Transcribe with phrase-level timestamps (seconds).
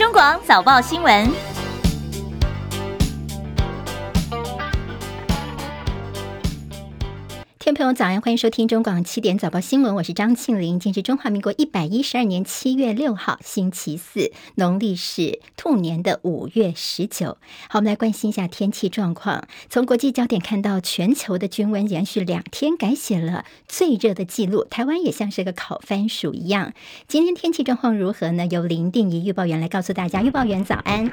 [0.00, 1.49] 中广早报新闻。
[7.70, 10.80] 听众朋友早安，欢迎收听中广七点早报新闻，我是张庆玲。
[10.80, 17.38] 今天是中华民国一百一十二年七月六号，星期四，农历是兔年的五月十九。
[17.68, 19.44] 好，我们来关心一下天气状况。
[19.68, 26.72] 从国际焦点看到，全球的均温连续两天改写了最热的记录，台湾也像是个烤番薯一样。
[27.06, 28.46] 今天天气状况如何呢？
[28.46, 30.22] 由林定仪预报员来告诉大家。
[30.22, 31.08] 预报员早安，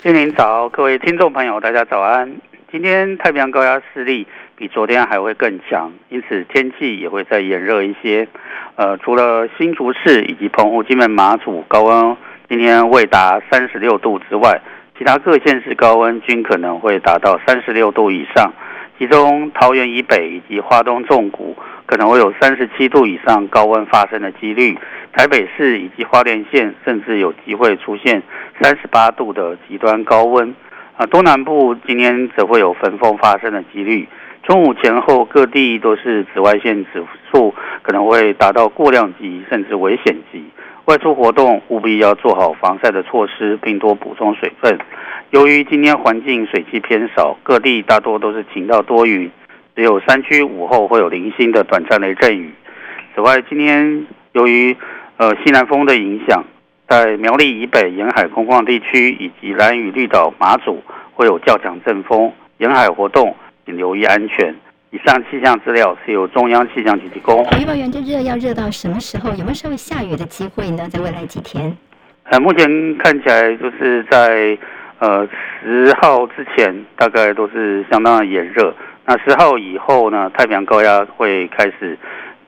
[0.00, 2.40] 庆玲早，各位听众朋友，大家早安。
[2.70, 4.24] 今天太平洋高压势力。
[4.58, 8.26] 比昨天还会更强，因此天气也会再炎热一些。
[8.74, 12.16] 呃，除了新竹市以及澎湖、金门、马祖高温
[12.48, 14.60] 今天未达三十六度之外，
[14.98, 18.52] 其他各县市高温均可能会达到三十六度以上。
[18.98, 21.56] 其中桃园以北以及花东纵谷
[21.86, 24.76] 可能会有三十七度以上高温发生的几率。
[25.12, 28.20] 台北市以及花莲县甚至有机会出现
[28.60, 30.52] 三十八度的极端高温。
[30.96, 34.08] 啊，东南部今天则会有焚风发生的几率。
[34.48, 40.42] 中午前后，各地都是紫外线指数可能会达到过量级，甚至危险级。
[40.86, 44.78] 外出活动务必要做好防晒的措施，并多补充水分。
[45.32, 49.30] 由于今天环境水汽偏少，各地大多都是晴到多云，
[49.76, 52.50] 只有山区午后会有零星的短暂雷阵雨。
[53.14, 54.74] 此外，今天由于
[55.18, 56.42] 呃西南风的影响，
[56.88, 63.36] 在苗栗以北沿海空旷地区以及兰屿绿岛、马祖会有较强阵风，沿海活动。
[63.68, 64.54] 请留意安全。
[64.90, 67.44] 以上气象资料是由中央气象局提供。
[67.60, 69.28] 预报员，这热要热到什么时候？
[69.34, 70.88] 有没有稍微下雨的机会呢？
[70.88, 71.76] 在未来几天？
[72.30, 74.56] 呃，目前看起来就是在
[75.00, 75.28] 呃
[75.60, 78.74] 十号之前，大概都是相当的炎热。
[79.04, 81.98] 那十号以后呢，太平洋高压会开始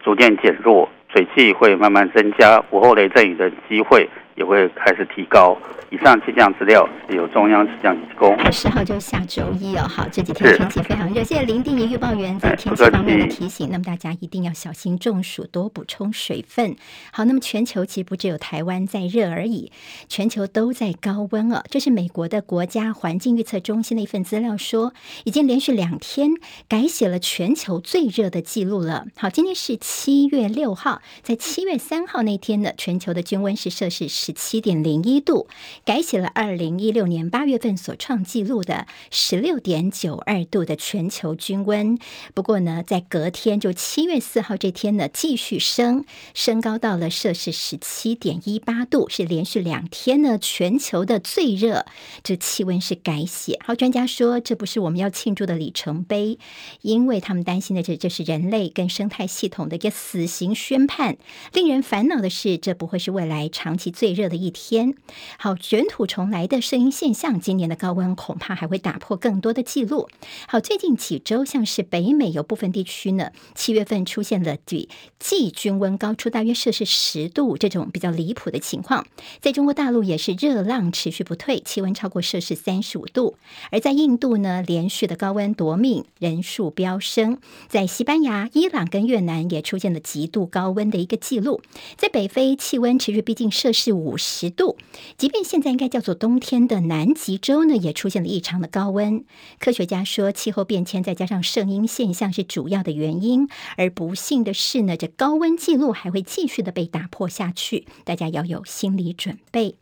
[0.02, 5.56] 逐渐减弱，水汽会慢慢增加，午后雷阵雨的机会也会开始提高。
[5.92, 8.52] 以上气象资料是由中央气象局提供。
[8.52, 11.24] 十号就是下周一哦，好，这几天天气非常热。
[11.24, 13.68] 谢谢林定仪预报员在天气方面的提醒。
[13.72, 16.76] 那么大家一定要小心中暑，多补充水分。
[17.12, 19.72] 好，那么全球其实不只有台湾在热而已，
[20.08, 21.64] 全球都在高温哦。
[21.68, 26.30] 这是美国的国家环境预测中心的一份资料说，已经连续两天
[26.68, 29.06] 改写了全球最热的记录了。
[29.16, 35.48] 好，今天是七月六号，在七月三号那天呢，全球的均温是摄氏十七点零一度。
[35.84, 41.98] 改写了二零一六年八月份所创纪录的十六点九二度的全球均温。
[42.34, 46.04] 不过呢，在隔天就七月四号这天呢，继续升，
[46.34, 51.86] 升高到了摄氏十七点一八度，是连续两天呢全球的最热。
[52.22, 53.58] 这气温是改写。
[53.64, 56.38] 好，专家说这不是我们要庆祝的里程碑，
[56.82, 61.16] 因为他们担心的这就是人类跟生态系统的一个死刑宣判。
[61.52, 64.94] 令人烦恼的是，这不会是未来长期最热的一天。
[65.38, 65.56] 好。
[65.60, 70.08] 卷土重来的声音现象，今年的高温恐怕还会打破更多的记录。
[70.48, 74.88] 好，最近几周，像是北美有部分地区呢，七月份出现了比
[75.18, 79.06] 季均温高出大约摄氏十度这种比较离谱的情况。
[79.40, 83.36] 在中国大陆也是热浪持续不退，气温超过摄氏三十五度。
[83.70, 87.38] 而在印度呢，连续的高温夺命，人数飙升。
[87.68, 91.60] 在西班牙、伊朗跟越南也出现了极度高温的一个记录。
[91.96, 94.76] 在北非，气温持续逼近摄氏五十度，
[95.16, 99.24] 即便现在应该叫做冬天的南极洲呢，也出现了异常的高温。
[99.58, 103.48] 科学家说，气候变迁再加上圣婴现象是主要的原因。
[103.76, 109.76] 而不幸的是呢，这高温记录还会继续的被打破下去，大家要有心理准备。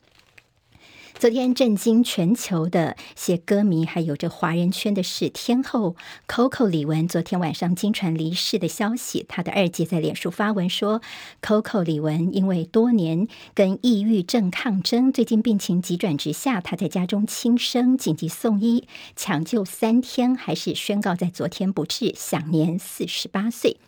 [1.18, 5.96] 昨天震惊全球的写歌迷，还有这华人圈的是天后
[6.28, 7.08] Coco 李玟。
[7.08, 11.02] 昨天晚上惊传离世的消息，她的二姐在脸书发文说
[11.42, 18.86] ，Coco 李玟因为多年跟抑郁症抗争，最近病情急转直下，她在家中轻生，紧急送医
[19.16, 23.78] 抢救三天，还是宣告在昨天不治，享年四十八岁。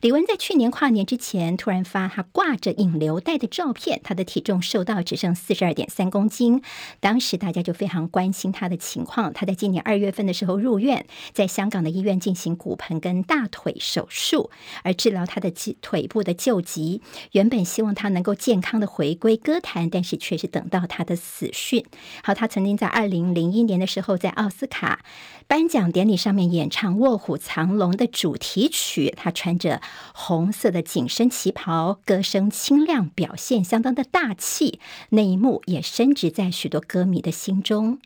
[0.00, 6.62] 李玟在去年跨年之前突然发她挂着引流袋的照片，她的体重瘦到只剩四十二点三公斤。
[7.00, 9.32] 当时大家就非常关心她的情况。
[9.32, 14.50] 她在今年二月份的时候入院，在香港的医院进行骨盆跟大腿手术，
[14.82, 15.50] 而治疗她的
[15.80, 17.00] 腿部的旧疾。
[17.32, 21.84] 原本希望她能够健康的回归歌坛，但是却是等到她的死讯。
[22.22, 25.02] 好，她曾经在二零零一年的时候在奥斯卡
[25.46, 29.80] 颁奖典礼上面演唱《卧虎藏龙》的主题曲，他穿着。
[30.14, 34.80] 红色的紧身旗袍，歌声清亮，表现相当的大气。
[35.10, 37.98] 那一幕也深植在许多歌迷的心中。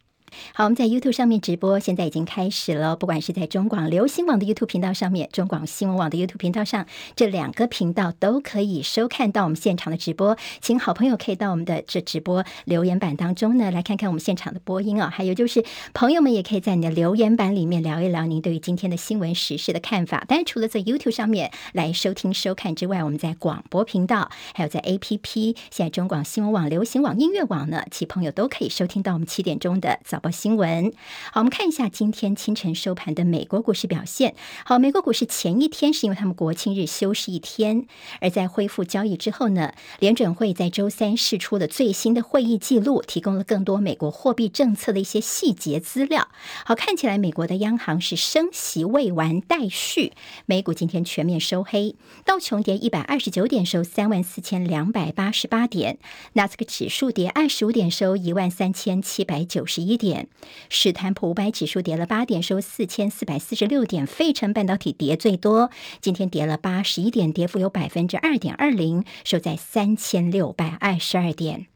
[0.54, 2.96] 好，我们在 YouTube 上面直播，现在已经开始了。
[2.96, 6.86] 不管是在中广流行网的 YouTube 频道上面，中广新闻网的 YouTube 频道上，
[7.16, 10.36] 这两个频道都可以收看到我们现场的直播。
[10.60, 15.08] 请好朋友可以到我们的这直播留言板当中呢，来看看我们现场的播音啊。
[15.08, 15.64] 还有就是
[15.94, 20.24] 朋友们也可以在你的留言板里面聊一聊您对于今天的新闻时事的看法。
[20.28, 30.92] 当然，除了在 YouTube 上面来收听收看之外，我们在广播频道，还有在 APP，现在中广新闻网、流行网、音乐网呢，其朋友都可以收听到我们七点钟的早报新闻。
[31.32, 34.34] 好，我们看一下今天清晨收盘的美国股市表现。
[34.64, 37.86] 好，美国股市前一天是因为他们国庆日休市一天，
[38.20, 46.28] 而在恢复交易之后呢，联准会在周三释出了最新的会议记录，提供了更多美国货币政策的一些细节资料。
[46.64, 50.12] 好，看起来美国的央行是升息未完待续。
[50.46, 51.94] 美股今天全面收黑，
[52.24, 55.96] 道琼跌一百二十九点，收三万四千两百八十八点；
[56.32, 60.07] 纳斯克指数跌二十五点，收一万三千七百九十一点。
[60.08, 60.26] 点，
[60.70, 64.06] 史坦普五百指数跌了八点，收四千四百四十六点。
[64.06, 65.70] 费城半导体跌最多，
[66.00, 71.66] 今天跌了八十一点，跌幅有百分之二点二零，收在三千六百二十二点。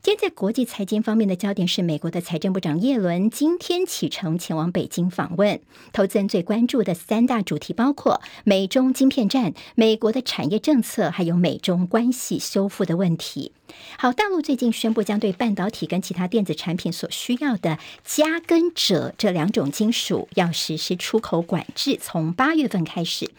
[0.00, 5.60] 今天在国际财经方面的焦点是，美国的财政部长耶伦今天启程前往北京访问。
[5.92, 13.50] 投资人最关注的三大主题包括美中晶片战、美国的产业政策，还有美中关系修复的问题。
[13.98, 23.30] 好，大陆最近宣布将对半导体跟其他电子产品所需要的镓跟鍺这两种金属要实施出口管制，从八月份开始。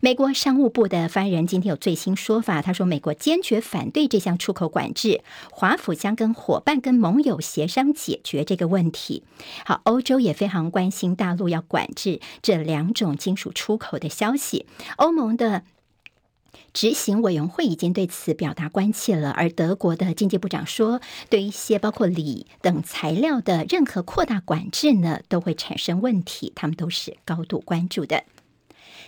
[0.00, 9.22] 美国商务部的发言人今天有最新说法，他说美国坚决反对这项出口管制，华府将跟伙伴跟盟友协商解决这个问题。
[9.64, 14.66] 好，欧洲也非常关心大陆要管制这两种金属出口的消息。
[14.96, 15.64] 欧盟的
[16.72, 28.24] 执行委员会已经对此表达关切了，而德国的经济部长说，对一些包括锂等材料的任何扩大管制呢，都会产生问题，他们都是高度关注的。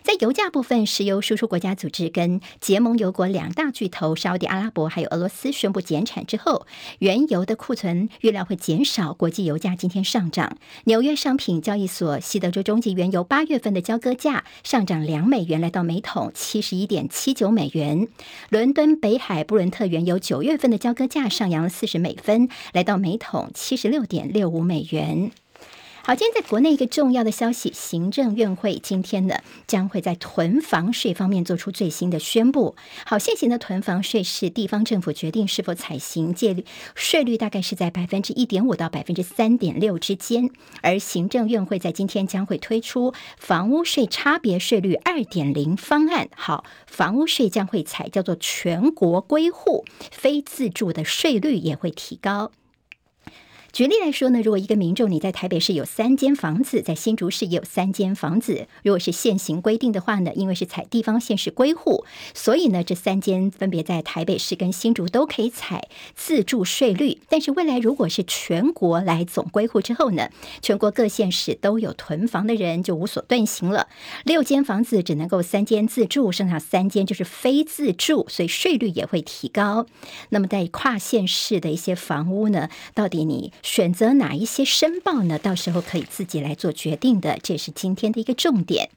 [0.02, 6.66] 在油价部分，石油输出国家组织跟结盟油国两大巨头沙乌地阿拉伯还有俄罗斯宣布减产之后，
[7.00, 10.56] 原油的库存预料会减少，国际油价今天上涨。
[10.84, 18.08] 纽约商品交易所西德州中级原油八月份的交割价上涨两美元，来到每桶七十一点七九美元。
[18.48, 25.30] 伦敦北海布伦特原油九月份的交割价上扬了四十美分，来到每桶七十六点六五美元。
[26.10, 29.36] 好，今天在国内一个重要的消息，行政院会今天呢
[29.68, 32.74] 将会在囤房税方面做出最新的宣布。
[33.06, 36.64] 好，现行的囤房税是地方政府决定是否采行借率，
[36.96, 40.50] 税率大概是在百分之一点五到百分之三点六之间。
[40.82, 46.28] 而行政院会在今天将会推出房屋税差别税率二点零方案。
[46.34, 52.50] 好，房屋税将会采叫做全国归户，非自住的税率也会提高。
[53.72, 67.18] 举例来说呢，如果一个民众你在台北市有三间房子，在新竹市也有三间房子，如果是现行规定的话呢，因为是采地方县市归户，所以呢，这三间分别在台北市跟新竹都可以采自住税率。
[67.28, 70.30] 但是未来如果是全国来总归户之后呢，
[70.60, 73.86] 全国各县市都有囤房的人就无所遁形了。
[74.24, 79.86] 六间房子只能够三间自住，剩下三间就是非自住，所以税率也会提高。
[80.30, 85.38] 那么在跨县市的一些房屋呢，到底你选择哪一些申报呢？
[85.38, 88.90] 到时候可以自己来做决定的，这是今天的一个重点。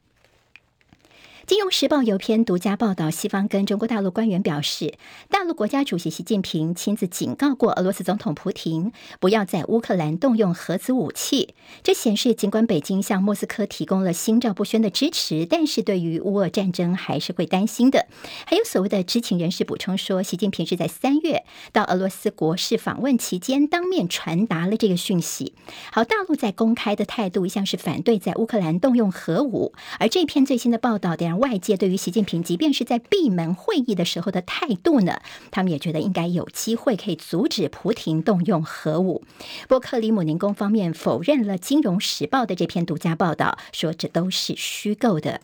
[1.45, 4.93] 金融时报有篇独家报道，西方跟中国大陆官员表示，
[5.29, 11.53] 大陆国家主席习近平亲自警告过俄罗斯总统普亭，不要在乌克兰动用核子武器。
[11.83, 18.07] 这显示，尽管北京向莫斯科提供了心照不宣的支持，但是对于乌俄战争还是会担心的。
[18.45, 25.53] 还有所谓的知情人士补充说，习近平是在三月到俄罗斯国事访问期间当面传达了这个讯息。
[25.91, 35.21] 好，大陆在公开的态度一向是反对在乌克兰动用核武，而这篇最新的报道外界对于习近平，即便是在闭门会议的时候的态度呢，
[35.51, 39.23] 他们也觉得应该有机会可以阻止普廷动用核武。
[39.67, 45.41] 波，克里姆林宫方面否认了《金融时报》的这篇独家报道，说这都是虚构的。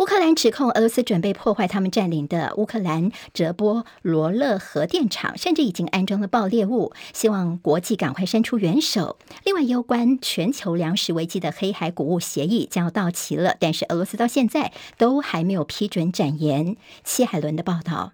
[0.00, 9.18] 乌克兰指控俄罗斯准备破坏他们占领的乌克兰泽波罗勒核电厂，甚至已经安装了爆裂物，希望国际赶快伸出援手。
[9.44, 16.78] 另外，攸关全球粮食危机的黑海谷物协议将要到期了，但是俄罗斯到现在都还没有批准展言。
[17.04, 18.12] 戚海伦的报道。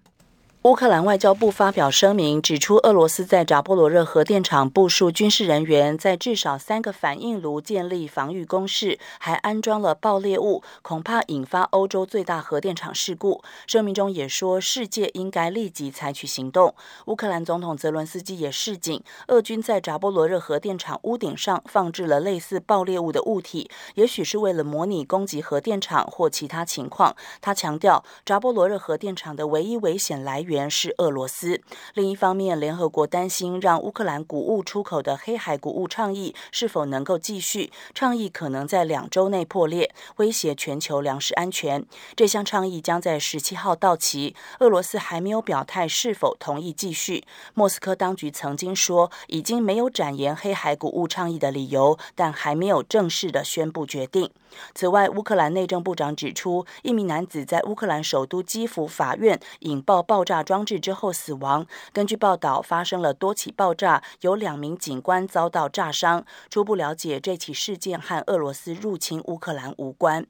[0.67, 13.41] 乌克兰外交部发表声明，指出俄罗斯在扎波罗热核电厂部署军事人员，在至少三个反应炉建立防御工事，还安装了爆裂物，恐怕引发欧洲最大核电厂事故。
[13.65, 16.75] 声明中也说，世界应该立即采取行动。
[17.05, 27.15] 乌克兰总统泽伦斯基也示警，俄军在扎波罗热核电厂屋顶上放置了类似爆裂物的物体，也许是为了模拟攻击核电厂或其他情况。
[27.39, 30.56] 他强调，扎波罗热核电厂的唯一危险来源。
[30.71, 31.61] 是俄罗斯。
[31.93, 37.69] 另一方面，联合国担心让乌克兰谷物出口的黑海谷物倡议是否能够继续。
[37.93, 41.85] 倡议可能在两周内破裂，威胁全球粮食安全。
[42.15, 47.25] 这项倡议将在十七号到期，俄罗斯还没有表态是否同意继续。
[47.53, 54.31] 莫斯科当局曾经说已经没有展延黑海谷物倡议的理由，但还没有正式的宣布决定。
[54.73, 61.65] 此外，乌克兰内政部长指出，一名男子在乌克兰首都基辅法院引爆爆炸装置之后死亡。
[61.91, 66.25] 根据报道，发生了多起爆炸，有两名警官遭到炸伤。
[66.49, 70.25] 初步了解，这起事件和俄罗斯入侵乌克兰无关。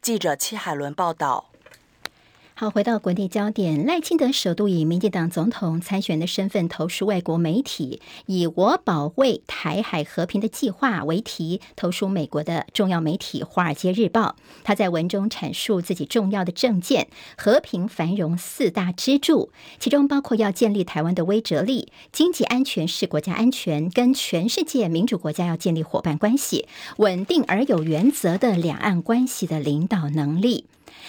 [0.00, 1.51] 记者戚海伦报道。
[2.62, 14.36] 好，回到国内焦点，赖清德首度以民进党总统参选的身份投书外国媒体，以“我保卫台海和平的计划”为题投书美国的重要媒体《华尔街日报》。
[14.62, 19.50] 他在文中阐述自己重要的政见：和平繁荣四大支柱，
[19.80, 30.66] 其中包括要建立台湾的威慑力，经济安全是国家安全，跟全世界民主国家要建立伙伴关系，稳定而有原则的两岸关系的领导能力。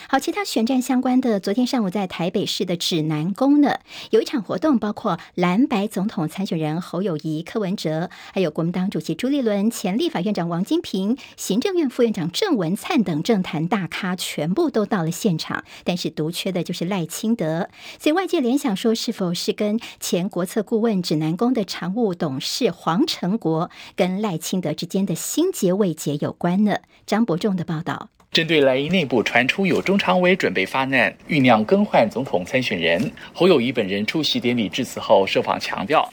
[0.07, 3.79] 好，其他选战相关的，昨天上午在台北市的指南宫呢，
[4.11, 15.63] 有一场活动，包括蓝白总统参选人侯友谊、柯文哲，还有国民党主席朱立伦、前立法院长王金平、行政院副院长郑文灿等政坛大咖，全部都到了现场。
[15.83, 26.77] 但是独缺的就是赖清德，所以外界联想说，是否是跟前国策顾问指南宫的常务董事黄成国跟赖清德之间的心结未解有关呢？
[27.05, 28.09] 张伯仲的报道。
[28.33, 36.09] 针对莱茵内部传出有中常委准备发难，酝酿更换总统参选人，侯友谊本人出席典礼致辞后受访强调：“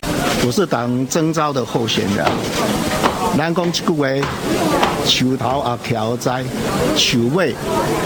[0.46, 2.26] 我是党征召的候选人，
[3.38, 4.20] 南宫之位，
[5.06, 5.78] 求桃
[6.94, 7.54] 求位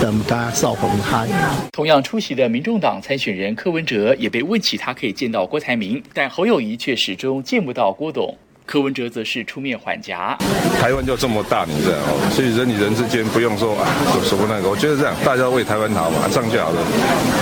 [0.00, 1.26] 等他少红嗨。”
[1.74, 8.38] 同样出席的民众党参选人柯文哲也被问起他可以见到郭台铭，但侯友宜却始终见不到郭董。
[8.66, 10.36] 柯文哲则是出面缓颊，
[10.80, 16.80] 台湾就这么大，你知道哦，所以人与人之间不用说啊，有什么那个，我觉得这样，大家为台湾好嘛，这样就好了。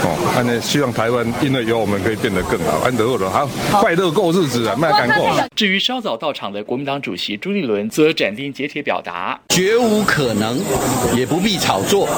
[0.03, 5.31] 哦，安呢，希望台湾因为有我们可以变得更好，安得乐好，快乐过日子啊，慢赶过。
[5.55, 10.59] 至于稍早到场的国民党主席朱立伦，则斩钉截铁表达，绝无可能，
[11.15, 12.09] 也不必炒作，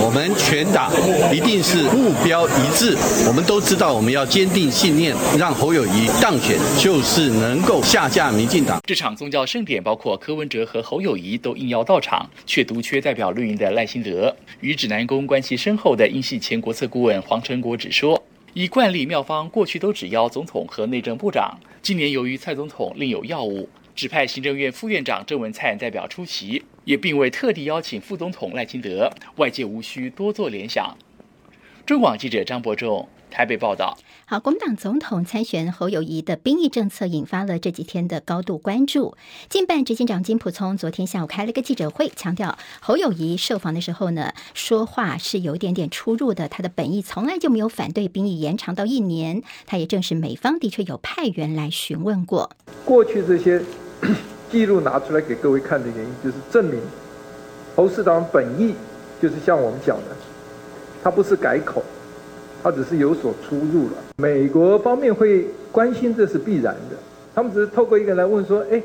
[0.00, 0.90] 我们全党
[1.30, 2.96] 一定是目标一致，
[3.28, 8.45] 我们都知道我们要坚定信念，让侯友谊当选，就是能够下架民。
[8.84, 14.34] 这场宗教盛典，包括柯文哲和侯友谊都应邀到场，却独缺代表绿营的赖清德。
[14.60, 18.22] 与指南宫关系深厚的英系前国策顾问黄成国只说
[18.54, 30.96] ：“以惯例，庙方过去都只邀总统和内政部长，今年由于蔡总统另有要务，指派行政院副院长郑文灿代表出席，也并未特地邀请副总统赖清德，外界无需多做联想。”
[31.84, 33.08] 中广记者张伯仲。
[33.36, 33.98] 台北报道。
[34.24, 39.14] 好，国民党总统参选侯友谊的兵役政策引发了这几天的高度关注。
[39.50, 46.48] 近办执行长金普聪昨天下午开了个记者会，强调侯友谊受访的时候呢，说话是有一点点出入的。
[46.48, 49.42] 他的本意从来就没有反对兵役延长到一年。
[49.66, 52.50] 他也证实美方的确有派员来询问过。
[52.86, 53.60] 过去这些
[54.50, 56.80] 记录拿出来给各位看的原因，就是证明
[57.76, 58.74] 侯市长本意
[59.20, 60.16] 就是像我们讲的，
[61.04, 61.84] 他不是改口。
[62.66, 66.96] 他只是有所出入了，美国方面会关心，这是必然的。
[67.32, 68.82] 他们只是透过一个来问说：“哎，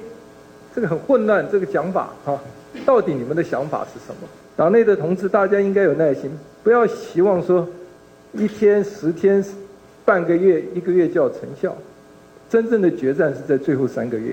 [0.75, 2.39] 这个很混乱，这个讲法哈，
[2.85, 6.29] 到底你们的想法是什么？”党内的同志，大家应该有耐心，
[6.63, 7.67] 不要希望说
[8.33, 9.43] 一天、十天、
[10.05, 11.75] 半个月、一个月就要成效。
[12.51, 14.31] 真正的决战是在最后三个月。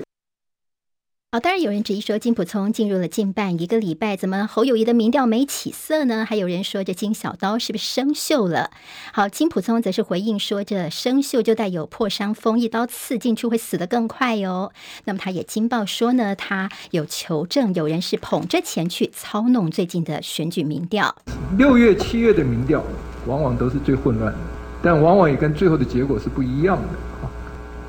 [1.31, 6.25] 好，当然有人质疑说，金普聪进入了近半一个礼拜，怎么侯友谊的民调没起色呢？
[6.27, 8.71] 还有人说，这金小刀是不是生锈了？
[9.13, 14.71] 好，金普聪则是回应说，这生锈就带有破伤风，一刀刺进去会死得更快哟。
[15.05, 21.15] 那么他也惊爆说呢，他有求证，有人是捧着钱去操弄最近的选举民调。
[21.59, 22.83] 六月、七月的民调
[23.27, 24.39] 往往都是最混乱的，
[24.81, 27.29] 但往往也跟最后的结果是不一样的。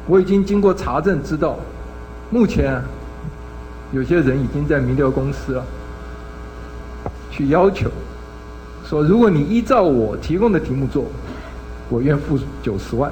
[0.06, 1.58] 我已经经过查证，知道
[2.28, 2.78] 目前。
[3.92, 5.64] 有些人已经在民调公司啊，
[7.30, 7.90] 去要求
[8.84, 11.06] 说，如果你依照我提供的题目做，
[11.88, 13.10] 我愿付九十万。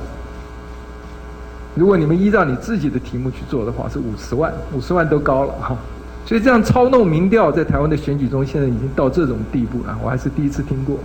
[1.74, 5.76] 如果你们依照你自己的题目去做的话，是五十万，五十万都高了哈。
[6.24, 10.98] 所以这样操弄民调，在台湾的选举中，现在已经到这种地步了，我还是第一次听过。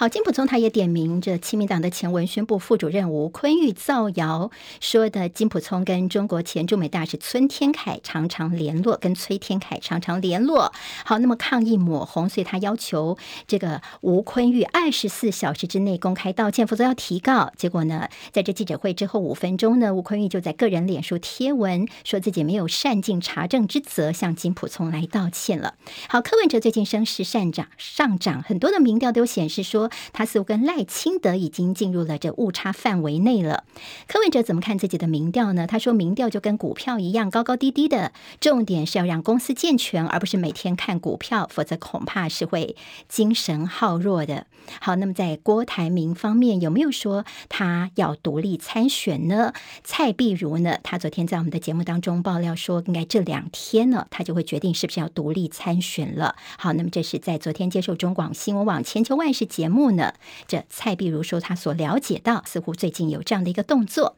[0.00, 10.72] 好，金普聪他也点名这亲民党的前文宣部副主任吴昆玉造谣，说的金普聪跟中国前驻美大使崔天凯常常联络，跟崔天凯常常联络。
[11.04, 17.52] 好，那么抗议抹红，所以他要求这个吴昆玉二十四小时之内公开道歉，否则要提告。
[17.58, 25.74] 结果呢，在这记者会之后五分钟呢，吴昆玉就在个人脸书贴文，说自己没有善尽查证之责，向金普聪来道歉了。
[26.08, 29.89] 好，柯文哲最近声势上涨，上涨，很多的民调都显示说。
[30.12, 33.64] 他似乎跟赖清德已经进入了这误差范围内了。
[34.06, 35.66] 柯文哲怎么看自己的民调呢？
[35.66, 42.76] 他说，民调就跟股票一样，高高低低的，重点是要让公司健全，而不是每天看股票，否则恐怕是会
[43.08, 44.46] 精神耗弱的。
[44.80, 49.52] 好，那么在郭台铭方面，有没有说他要独立参选呢？
[49.82, 50.78] 蔡壁如呢？
[50.82, 56.36] 他昨天在我们的节目当中爆料说，应该这两天呢，他就会决定是不是要独立参选了。
[56.58, 60.14] 好，那么这是在昨天接受中广新闻网《千秋万世》节目呢，
[60.46, 64.16] 这蔡碧如说他所了解到，似乎最近有这样的一个动作。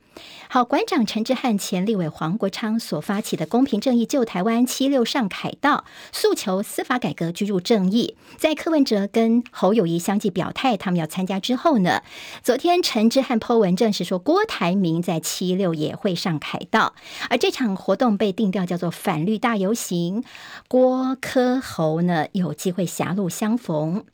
[0.49, 12.03] 好，馆长陈之汉、前立委黄国昌所发起的公平正义救台湾七六上凯道，诉求司法改革、居住正义，在柯文哲跟侯友宜相继表态，他们要参加之后呢，
[12.43, 16.95] 昨天陈之汉 po 文证实说，郭台铭在七六也会上凯道，
[17.31, 20.23] 而这场活动被定调叫做反绿大游行，
[20.69, 24.05] 郭柯侯呢有机会狭路相逢。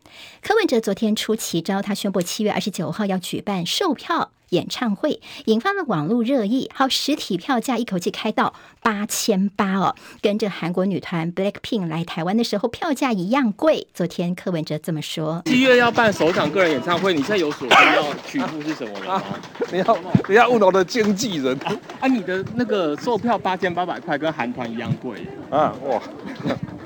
[0.40, 6.70] 柯文哲昨天出奇招，他宣布七月二十九号要举办售票演唱会，引发了网络热议。
[6.74, 13.86] 好，实体票价一口气开到八千八哦，跟着韩国女团 BLACKPINK 来台湾的时候票价一样贵。
[13.92, 19.24] 昨天柯文哲这么说：七月要办首场个人演唱会，你现在有所知道曲目是什么了吗？
[19.72, 25.74] 你要你要问我的经纪人啊，啊，你的那个售票八千八百块，跟韩团一样贵啊！
[25.84, 26.00] 哇，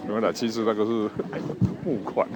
[0.06, 1.10] 没有啦，其实那个是
[1.84, 2.26] 募款。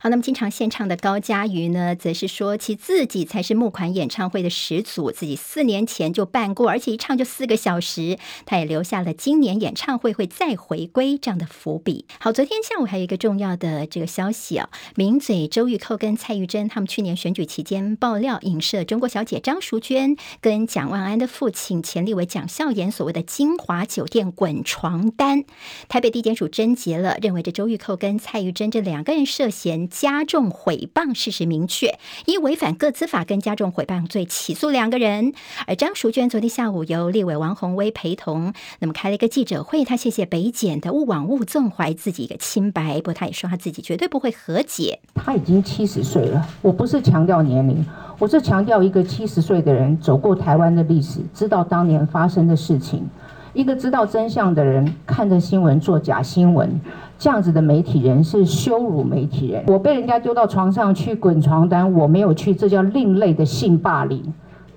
[0.00, 8.16] 好，那么经常献唱的高嘉瑜呢，则是说其自己才是募款演唱会的始祖，自己四年前就办过，而且一唱就四个小时。
[8.46, 12.06] 他也留下了今年演唱会会再回归这样的伏笔。
[12.20, 25.42] 好，昨天下午还有一个重要的这个消息啊，名嘴周玉蔻跟蔡玉珍他们去年选举期间爆料影射中国小姐张淑娟跟蒋万安的父亲钱立伟蒋孝严所谓的金华酒店滚床单，
[25.88, 29.87] 台北地检署侦结了，认为这周玉蔻跟蔡玉珍这两个人涉嫌。
[29.88, 35.32] 加重毁谤事实明确，依违反个资法跟加重毁谤罪起诉两个人。
[35.66, 42.96] 而张淑娟昨天下午由立委王宏威陪同，那么开了一个记者会，他谢谢北检的勿往勿纵，怀自己一个清白。
[42.98, 45.00] 不过他也说他自己绝对不会和解。
[45.14, 47.84] 他已经七十岁了，我不是强调年龄，
[48.18, 53.08] 我是强调一个七十岁的人走过台湾的历史，知道当年发生的事情。
[53.54, 56.80] 一个知道真相的人看着新闻做假新闻。
[57.18, 59.64] 这样子的媒体人是羞辱媒体人。
[59.66, 64.22] 我被人家丢到床上去滚床单，我没有去，这叫另类的性霸凌，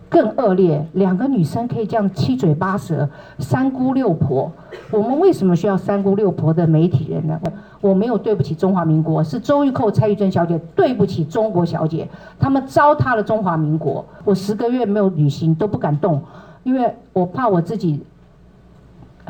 [0.09, 0.83] 更恶劣。
[0.93, 3.07] 两个女生可以这样七嘴八舌、
[3.37, 4.51] 三姑六婆，
[4.89, 7.39] 我们为什么需要三姑六婆的媒体人呢？
[7.79, 12.07] 我没有对不起中华民国，是周玉蔻、蔡玉珍小姐对不起中国小姐，
[12.39, 14.03] 他们糟蹋了中华民国。
[14.23, 16.19] 我十个月没有旅行都不敢动，
[16.63, 18.01] 因为我怕我自己。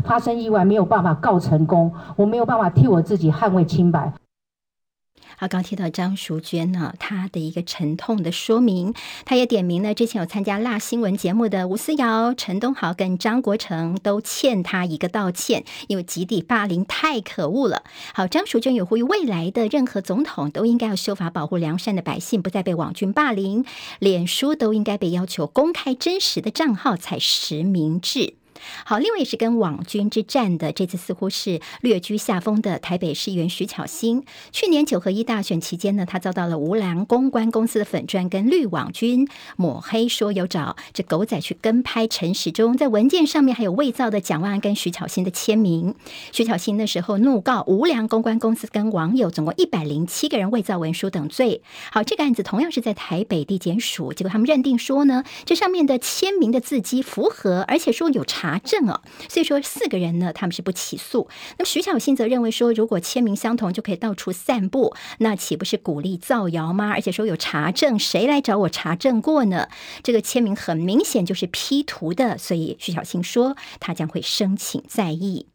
[0.06, 4.14] 发生意外没有办法告成功，我没有办法替我自己捍卫清白。
[5.38, 8.94] 好，刚提到张淑娟呢，她的一个沉痛的说明，
[9.26, 17.82] 她也点名了之前有参加辣新闻节目的吴思瑶、陈东豪跟张国成都欠她一个道歉，因为集体霸凌太可恶了。
[18.14, 23.66] 好，张淑娟也呼吁未来的任何总统都应该要修法保护良善的百姓，不再被网军霸凌，
[23.98, 28.36] 脸书都应该被要求公开真实的账号才实名制。
[28.86, 34.24] 好，另外也是跟网军之战的，这次似乎是略居下风的台北市议员徐巧芯。
[34.52, 45.96] 去年九合一大选期间呢，他遭到了无良公关公司的粉砖跟绿网军抹黑，说有找这狗仔去跟拍陈时中，在文件上面还有伪造的蒋万安跟徐巧芯的签名。
[46.32, 51.62] 徐巧芯那时候怒告无良公关公司跟网友总共一百零七个人伪造文书等罪。
[51.92, 58.51] 好，这个案子同样是在台北地检署，结果他们认定说呢，这上面的签名的字迹符合，而且说有查。
[58.52, 61.30] 查证啊，所以说四个人呢，他们是不起诉。
[61.58, 66.90] 那么徐小新则认为说，如果签名相同就可以到处散布，那岂不是鼓励造谣吗？
[66.90, 69.70] 而且说有查证，谁来找我查证过呢？
[70.04, 75.51] 这个签名很明显就是 P 图的，所以徐小新说他将会申请再议。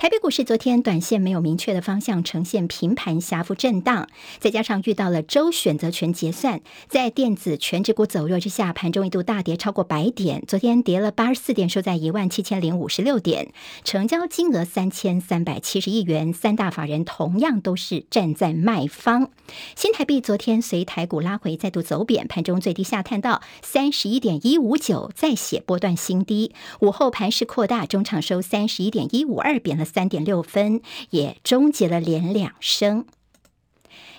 [0.00, 4.06] 台北股市昨天短线没有明确的方向，呈现平盘狭幅震荡，
[4.38, 19.32] 再加上遇到了周选择权结算，在电子权值股走弱之下，盘中一度大跌超过百点，昨天跌了八十四点，收在一万七千零五十六点，成交金额三千三百七十亿元，三大法人同样都是站在卖方。
[19.74, 26.52] 新台币昨天随台股拉回，再度走贬，盘中最低下探到三十一点一五九，再写波段新低。
[26.82, 29.87] 午后盘势扩大，中场收三十一点一五二，贬了。
[29.88, 33.06] 三点六分，也终结了连两升。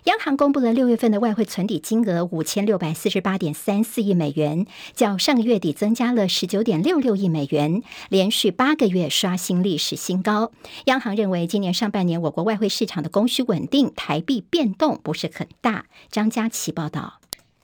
[0.06, 10.52] 央行公布了六月份的外汇存底金额五千六百四十八点三四亿美元，较上个月底增加了十九点六六亿美元，连续八个月刷新历史新高。
[10.86, 15.86] 央行认为，今年上半年我国外汇市场的供需稳定，台币变动不是很大。
[16.10, 17.19] 张佳琪报道。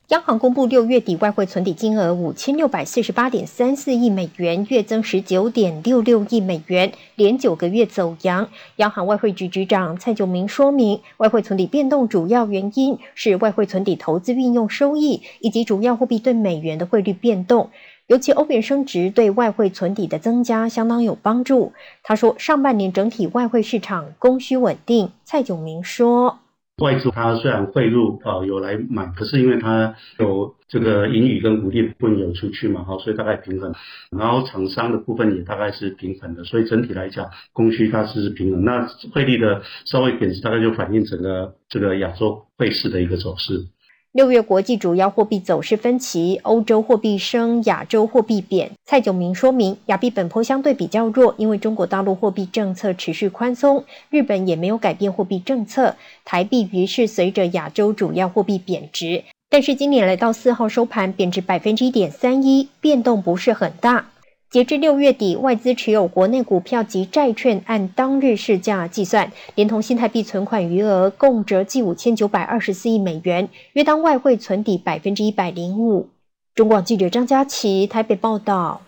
[0.09, 8.47] 央行公布六月底外汇存底金额五千六百四十八点三四亿美元，月增十九点六六亿美元，连九个月走扬。
[8.75, 17.71] 央行外汇局局长蔡九明说明，外汇存底变动主要原因是外汇存底投资运用收益以及主要货币对美元的汇率变动，
[18.05, 21.73] 尤其欧元升值对外汇存底的增加相当有帮助。
[22.03, 25.11] 他说，上半年整体外汇市场供需稳定。
[25.23, 26.37] 蔡九明说。
[26.77, 33.73] 外资它虽然汇入啊有来买，可是因为它有这个盈余跟股利部分有出去嘛，哈，所以大概平衡。
[34.11, 38.65] 然后厂商的部分也大概是平衡的，所以整体来讲供需它是平衡。
[38.65, 43.67] 那汇率的稍微贬值，大概就反映整个这个亚洲汇市的一个走势。
[44.15, 48.71] 六月国际主要货币走势分歧，欧洲货币升，亚洲货币贬。
[48.86, 59.25] 蔡炯明说明，亚币本波相对比较弱，因为中国大陆货币政策持续宽松，日本也没有改变货币政策，台币于是随着亚洲主要货币贬值。
[59.49, 64.12] 但是今年来到四号收盘贬值百分之一点三一，变动不是很大。
[64.49, 76.10] 截至六月底，外资持有国内股票及债券，按当日市价计算，连同新台币存款余额，共折计五千九百二十四亿美元，约当外汇存底百分之一百零五。
[76.53, 78.81] 中广记者张佳琪台北报道。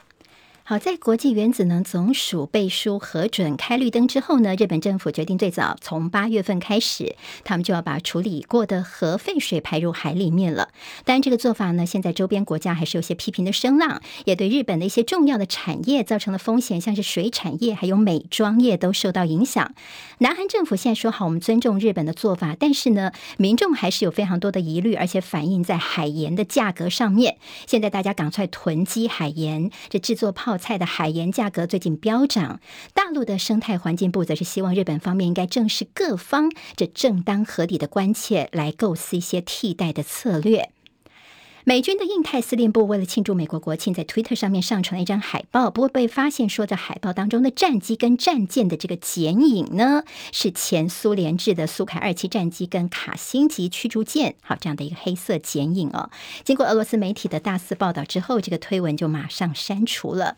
[0.69, 10.67] 好，在国际原子能总署背书核准开绿灯之后呢，日本政府决定最早从八月份开始，他们就要把处理过的核废水排入海里面了。
[11.05, 19.73] 但这个做法呢，现在周边国家还是有些批评的声浪，也对日本的一些重要的产业造成了风险，像是水产业还有美妆业都受到影响。
[20.17, 27.37] 南韩政府现在说好，我们尊重日本的做法，但是呢，民众还是有非常多的疑虑，而且反映在海盐的价格上面。
[27.65, 32.59] 现在大家赶快囤积海盐，这制作泡菜的海盐价格最近飙涨，
[32.93, 40.71] 大陆的生态环境部则是希望日本方面应该正视各方这正当合理的关切，来构思一些替代的策略。
[41.63, 56.09] 美军的印太司令部为了庆祝美国国庆，在推特上面上传了一张海报，不过被发现说，在海报当中的战机跟战舰的这个剪影呢，是前苏联制的苏凯二七战机跟卡辛级驱逐舰，好，这样的一个黑色剪影哦。
[56.45, 60.37] 经过俄罗斯媒体的大肆报道之后，这个推文就马上删除了。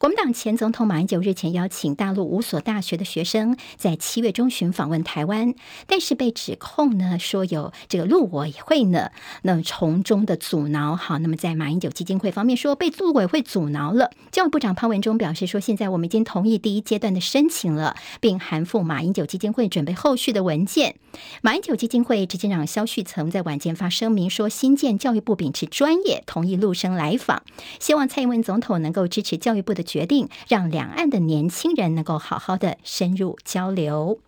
[0.00, 5.54] 国民党前总统马英九日前邀请大陆五所大学的学生在七月中旬访问台湾，
[5.86, 9.10] 但是被指控呢说有这个陆委会呢，
[9.42, 10.96] 那么从中的阻挠。
[10.96, 14.10] 好，那么在马英九基金会方面说被陆委会阻挠了。
[14.32, 20.96] 教育部长潘文忠表示说，现在我们已经同意第一阶段的申请了，并函复马英九基金会准备后续的文件。
[21.42, 27.42] 马英九基金会执行长萧旭曾在晚间发声明说，新建教育部秉持专业，同意陆生来访，
[27.78, 29.84] 希望蔡英文总统能够支持教育部的。
[29.90, 34.20] 决定让两岸的年轻人能够好好的深入交流。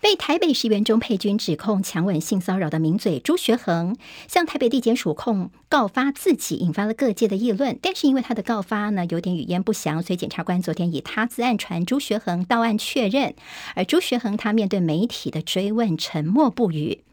[0.00, 7.78] 被台北市议员钟沛君指控强吻性骚扰的名嘴朱学恒向台北地检署控告发自己，引发了各界的议论。
[7.80, 13.34] 但是因为他的告发呢有点语焉不详，所以检察官昨天以他自案传朱学恒到案确认。
[13.76, 17.04] 而朱学恒他面对媒体的追问，沉默不语。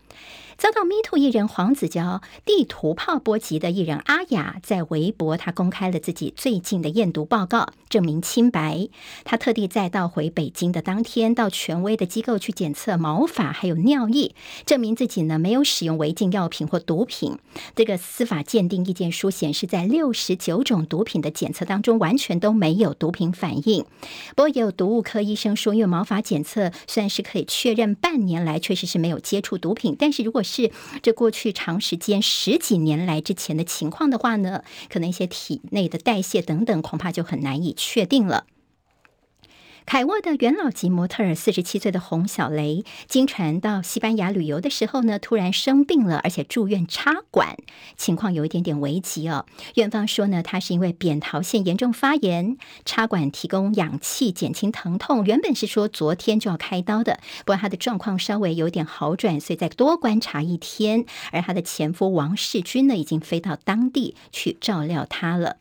[0.60, 8.90] 遭到 MeToo 艺人黄子佼地图炮波及的艺人阿雅，在微博他公开了自己最近的验毒报告，证明清白。
[9.24, 17.40] 他特地在到回北京的当天，到权威的机构去检测毛发还有尿液，证明自己呢没有使用违禁药品或毒品。
[17.74, 23.86] 这个司法鉴定意见书显示，在六十九种毒品的检测当中，完全都没有毒品反应。
[24.36, 38.46] 不过也有毒物科医生说，因为毛发检测虽然是可以确认半年来确实是没有接触毒品，但是如果是这过去长时间十几年来之前的情况的话呢，可能一些体内的代谢等等，恐怕就很难以确定了。
[39.90, 47.58] 凯沃的元老级模特儿四十七岁的洪小雷，经传到西班牙旅游的时候呢，突然生病了，而且住院插管，
[47.98, 49.48] 情况有一点点危急哦。
[49.74, 55.26] 院方说呢，他是因为扁桃腺严重发炎，插管提供氧气减轻疼痛。
[55.26, 61.06] 原本是说昨天就要开刀的，不过他的状况稍微有点好转，所以再多观察一天。
[61.32, 65.56] 而他的前夫王世军呢，已经飞到当地去照料他了。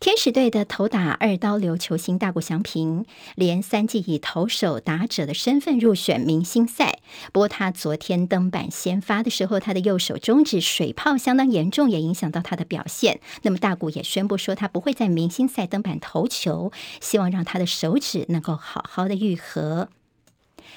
[0.00, 7.00] 天使队的投打二刀流球星大谷翔平，连三季以投手、打者的身份入选明星赛。
[7.34, 13.20] 不过他昨天登板先发的时候，他的右手中指水泡相当严重，也影响到他的表现。
[13.42, 19.90] 那么大谷也宣布说，他不会在明星赛登板投球，希望让他的手指能够好好的愈合。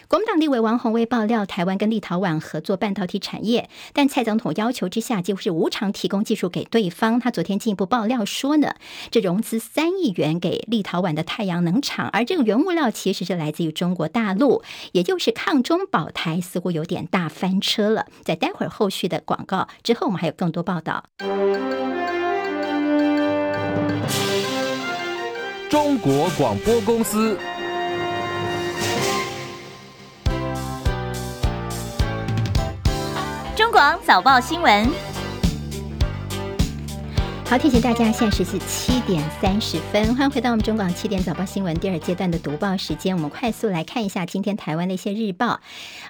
[0.07, 7.19] 国民党立委王鸿薇爆料，台湾跟立陶宛合作半导体产业，但蔡总统要求之下，几乎是无偿提供技术给对方。
[7.19, 8.75] 他昨天进一步爆料说呢，
[9.09, 14.61] 这融资三亿元给立陶宛的太阳能厂，而这个原物料其实是来自于中国大陆，
[14.91, 18.05] 也就是抗中保台，似乎有点大翻车了。
[18.23, 21.05] 在待会儿后续的广告之后，我们还有更多报道。
[25.69, 27.37] 中国广播公司。
[33.83, 35.12] 网早报新闻。
[37.53, 43.15] 好，提醒大家，现在是七点三十分，欢迎回到我们中广七点早报新闻第二阶段的读报时间。
[43.15, 45.59] 我们快速来看一下今天台湾的一些日报，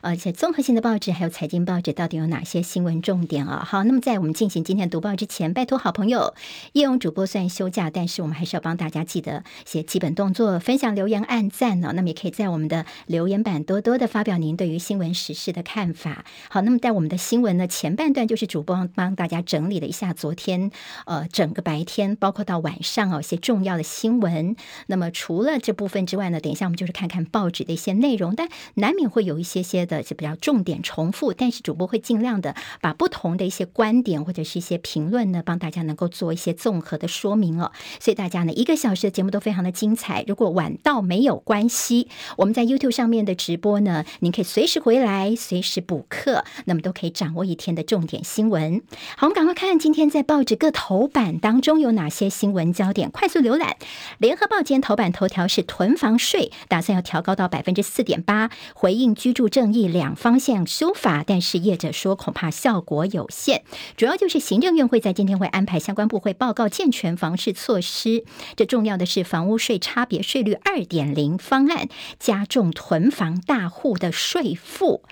[0.01, 3.61] 而且综合性的报纸还有财经报纸到底有哪些新闻重点啊？
[3.69, 6.33] 好，那么在我们进行今天读报之前，拜托好朋友，
[6.71, 11.91] 叶勇主播虽然休假，但是我们还是要帮大家记得写基本动作，分享留言、按赞呢。
[11.93, 16.23] 那么也可以在我们的留言板多多的发表您对于新闻时事的看法。
[16.49, 20.71] 好，那么在我们的新闻呢前半段就是主播帮大家整理了一下昨天
[21.03, 21.27] 呃。
[21.33, 24.55] 整个白天，包括到晚上哦，一些重要的新闻。
[24.87, 31.33] 那么除了这部分之外呢，等一下我们就是看看报纸的一些内容，但难免会有一些些的就比较重点重复。
[31.33, 37.71] 但是主播会尽量的把不同的一些观点或者是一些评论呢，帮大家能够做一些综合的说明哦。
[37.99, 40.23] 所以大家呢，一个小时的节目都非常的精彩。
[40.27, 48.81] 如果晚到没有关系，我们在 YouTube 上面的直播呢，您可以随时回来，随时补课，那么都可以掌握一天的重点新闻。
[49.17, 51.37] 好，我们赶快看今天在报纸各头版。
[51.37, 53.09] 当中有哪些新闻焦点？
[53.11, 53.77] 快速浏览。
[54.17, 63.63] 联合报今天头版头条是囤房税打算要调高到百分之四点八，回应居住正义两方向修法，但是业者说恐怕效果有限。
[63.95, 68.25] 主要就是行政院会在今天会安排相关部会报告健全房市措施。
[68.55, 71.87] 这重要的是房屋税差别税率二点零方案，
[72.19, 75.03] 加重囤房大户的税负。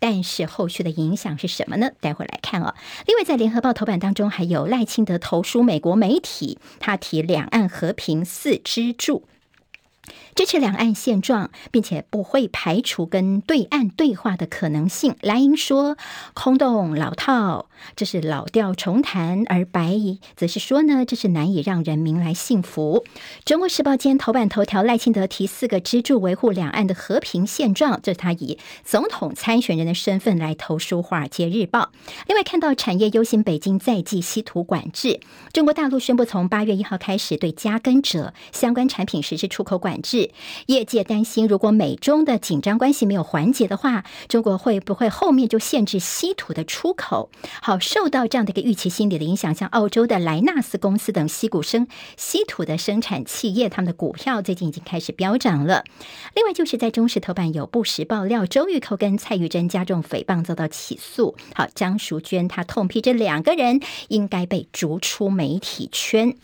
[0.00, 1.90] 但是后续的影响是什么呢？
[2.00, 2.74] 待会来看哦。
[3.06, 9.24] 另外，在联合报头版当中，还有赖清德投书美国媒体，他提两岸和平四支柱。
[10.40, 15.14] 支持两岸现状，并且不会排除跟对岸对话的可能性。
[15.20, 15.98] 蓝营说
[16.32, 23.04] 空洞老套，这是老调重弹；而白营则是说呢，这是难以让人民来信服。
[23.44, 31.80] 中国时报今头版头条，赖清德提四个支柱维护两岸的和平现状，这是他以总统参选人的身份来投书《华尔街日报》。
[32.26, 35.20] 另外看到产业忧心北京再祭稀土管制，
[35.52, 40.29] 中国大陆宣布从八月一号开始对加耕者相关产品实施出口管制。
[40.66, 47.30] 业界担心，如果美中的紧张关系没有缓解的话，中国会不会后面就限制稀土的出口？
[47.62, 55.84] 好，受到这样的一个预期心理的影响，像澳洲的莱纳斯公司等矽谷生稀土的生产企业，他们的股票最近已经开始飙涨了。
[56.34, 61.36] 另外，就是在中时头版有不实爆料，周玉蔻跟蔡玉珍加重诽谤遭到起诉。
[61.54, 66.36] 好，张淑娟她痛批这两个人应该被逐出媒体圈。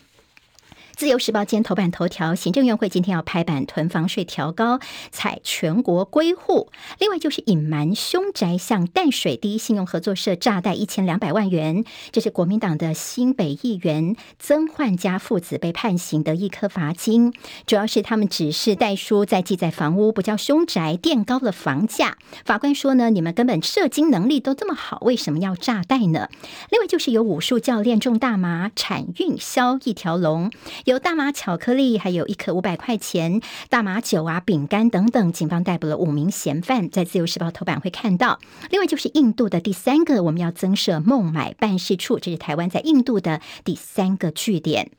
[0.96, 4.80] 自由时报今天头版头条，行政院会今天要拍板囤房税调高，
[5.10, 6.70] 采全国归户。
[6.98, 17.34] 另外就是隐瞒凶宅向淡水第一信用合作社诈贷一千两百万元，这是国民党的新北议员曾焕家父子被判刑的一颗罚金。
[17.66, 22.16] 主要是他们只是代书在记载房屋，不叫凶宅，垫高了房价。
[22.46, 26.30] 法官说呢，你们根本涉金能力都这么好，为什么要诈贷呢？
[26.70, 30.50] 另外就是有武术教练种大麻，产运销一条龙。
[30.86, 38.38] 有大麻巧克力，还有一颗五百块钱大麻酒啊、饼干等等，警方逮捕了五名嫌犯，在自由时报头版会看到。
[38.70, 44.92] 另外就是印度的第三个，我们要增设孟买办事处，这是台湾在印度的第三个据点。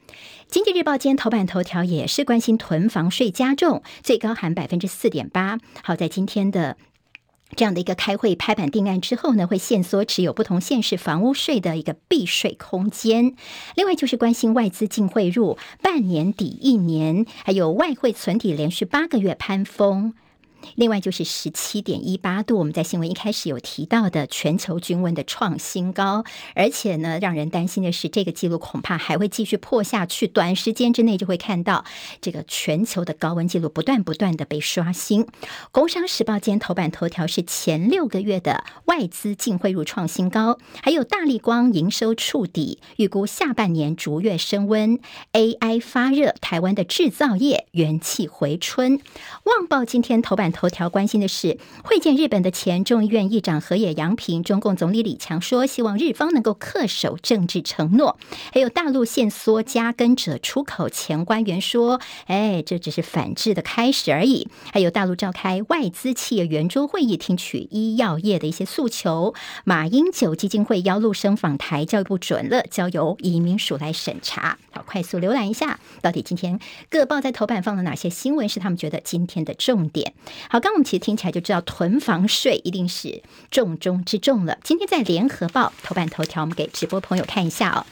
[0.50, 5.58] 经济日报今天头版头条也是关心囤房税加重，最高含百分之四点八。
[5.84, 6.76] 好在今天的。
[7.56, 13.36] 这样的一个开会拍板定案之后呢，会限缩持有不同县市房屋税的一个避税空间。
[13.76, 20.14] 另外就是关心外资净汇入，半年抵一年，还有外汇存底连续八个月攀峰。
[20.76, 26.24] 另外就是十七点一八度，我们在新闻一开始有提到的全球均温的创新高，
[26.56, 31.86] 而且呢，让人担心的是，这个记录恐怕还会继续破下去，短时间之内就会看到
[32.20, 35.28] 这个全球的高温记录不断不断的被刷新。
[35.72, 45.00] 工商时报今天头版头条是前六个月的外资净汇入创新高，还有大力光营收触底，预估下半年逐月升温
[45.34, 49.00] ，AI 发热，台湾的制造业元气回春。
[49.44, 50.48] 旺报今天头版。
[50.58, 58.18] 头条关心的是会见日本的前众议院议长河野洋平，中共总理李强说希望日方能够恪守政治承诺。
[58.52, 69.36] 还有大陆限缩加甘蔗出口，前官员说：“哎，这只是反制的开始而已。”还有大陆召开外资企业圆桌会议，听取医药业的一些诉求。
[69.64, 74.58] 马英九基金会邀陆生访台，教育部准了，交由移民署来审查。
[74.72, 80.16] 好，快速浏览一下，到底今天各报在头版放了哪些新闻，是他们觉得今天的重点。
[80.50, 83.22] 好，刚刚我们其实听起来就知道囤房税一定是
[83.52, 84.58] 重中之重了。
[84.64, 87.86] 今天在联合报头版头条，我们给直播朋友看一下哦。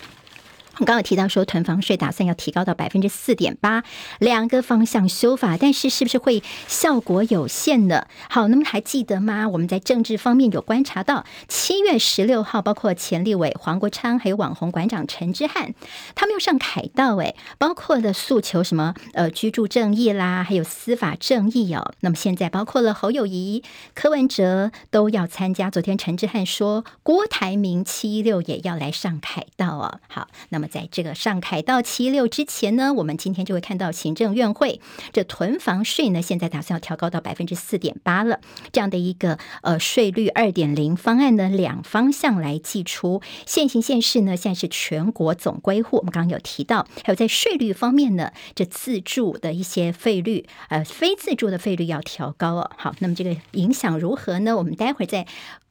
[0.77, 3.83] 我刚刚有提到说，囤房税打算要提高到百分之四点八，
[4.19, 8.07] 两个方向修法，但是是不是会效果有限呢？
[8.29, 9.47] 好，那么还记得吗？
[9.47, 15.73] 我们在政治方面有观察到，七月十六号，包括前立委黄国昌，还有网红馆长陈之汉，
[16.13, 21.93] 他们又上凯道，诶，包括了诉求什么呃居住正义啦，还有司法正义哦。
[22.01, 25.71] 那么现在包括了侯友谊、柯文哲都要参加。
[25.71, 29.99] 昨天陈之汉说，郭台铭七一六也要来上凯道哦。
[30.09, 30.64] 好，那么。
[30.67, 34.81] 在这个上凯道七六之前呢，我们今天就会看到行政院会
[35.13, 38.39] 这囤房税呢，现在打算要调高到百分之四点八了。
[38.71, 43.21] 这样的一个呃税率二点零方案呢，两方向来祭出。
[43.45, 45.97] 现行现市呢，现在是全国总归户。
[45.97, 52.71] 我们刚刚有提到，还有在税率方面呢，这自住的一些费率，呃，非自住的费率要调高哦。
[52.77, 54.57] 好，那么这个影响如何呢？
[54.57, 55.25] 我们待会儿再。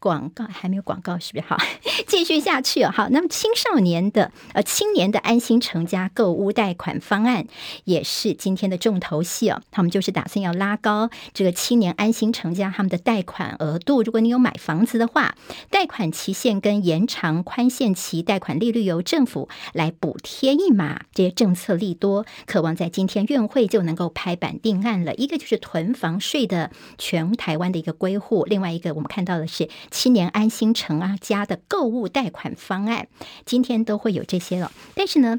[0.04, 1.46] 广告还没有广告，是不是？
[1.46, 1.56] 好，
[2.06, 2.90] 继续下去哦。
[2.92, 7.46] 好，那么青少年的呃青年的安心成家购物贷款方案
[7.84, 9.62] 也是今天的重头戏哦。
[9.70, 14.02] 他们就是打算要拉高这个青年安心成家他们的贷款额度。
[14.02, 15.36] 如果你有买房子的话，
[15.70, 21.00] 贷款期限跟延长宽限期，贷款利率由政府来补贴一码。
[21.14, 25.14] 这些政策利多，渴望在今天院会就能够拍板定案了。
[25.14, 29.66] 一个就是囤房税的全台湾的一个归户，另外一个我们看到的是。
[29.94, 33.06] 青年安心城啊家的购物贷款方案，
[33.46, 34.72] 今天都会有这些了。
[34.96, 35.38] 但是呢，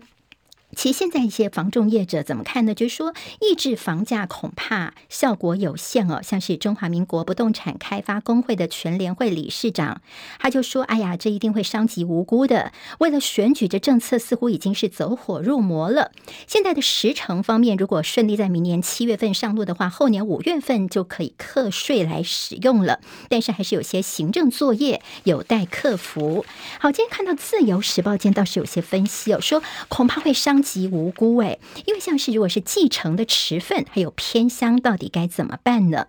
[0.75, 2.75] 其实现在一些房仲业者怎么看呢？
[2.75, 6.19] 就是说，抑制房价恐怕效果有限哦。
[6.21, 10.01] 像是中华民国不动产开发工会的全联会理事长，
[10.38, 12.73] 他就说：“哎呀，这一定会伤及无辜的。
[12.99, 16.11] 为了选举，这政策似乎已经是走火入魔了。
[16.45, 22.99] 现在的时程方面，如果顺利在明年七月份上路的话，后年五月份就可以课税来使用了。
[23.29, 26.45] 但是还是有些行政作业有待克服。
[26.79, 30.64] 好，今天看到自由时报间倒是有些分析哦，说恐怕会伤。
[30.65, 36.08] 及无辜诶，因为像是如果是继承的持份还有偏乡，到底该怎么办呢？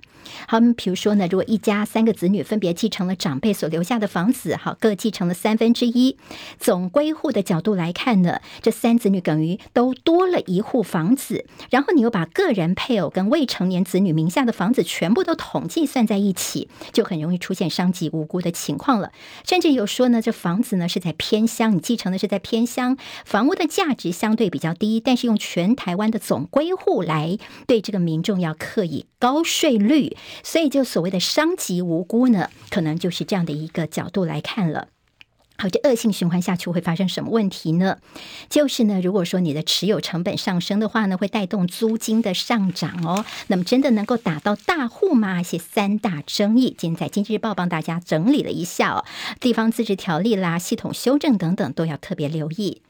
[0.49, 6.16] 好，比如说呢，如果一家三个子女分别继承了长辈所留下的房子，好，各继承了三分之一，
[6.59, 19.12] 总归户的角度来看呢，这三子女等于都多了一户房子，然后你又把个人配偶跟未成年子女名下的房子全部都统计算在一起，就很容易出现伤及无辜的情况了。
[19.47, 24.46] 甚至有说呢，这房子呢是在偏乡，你继承的是在偏乡，房屋的价值相对。
[24.51, 34.89] 比较低，但是用全台湾的总归户来对这个民众要课以高税率，所以就所谓的伤及无辜呢，可能就是这样的一个角度来看了。
[35.59, 37.97] 好，这恶性循环下去会发生什么问题呢？
[38.51, 43.25] 就是呢，如果说你的持有成本上升的话呢，会带动租金的上涨哦。
[43.47, 45.41] 那么真的能够打到大户吗？
[45.41, 49.07] 一些三大争议，今天在《经济日报》帮大家整理了一下哦，
[49.41, 52.83] 地方自治条例啦、系统修正等等，都要特别留意。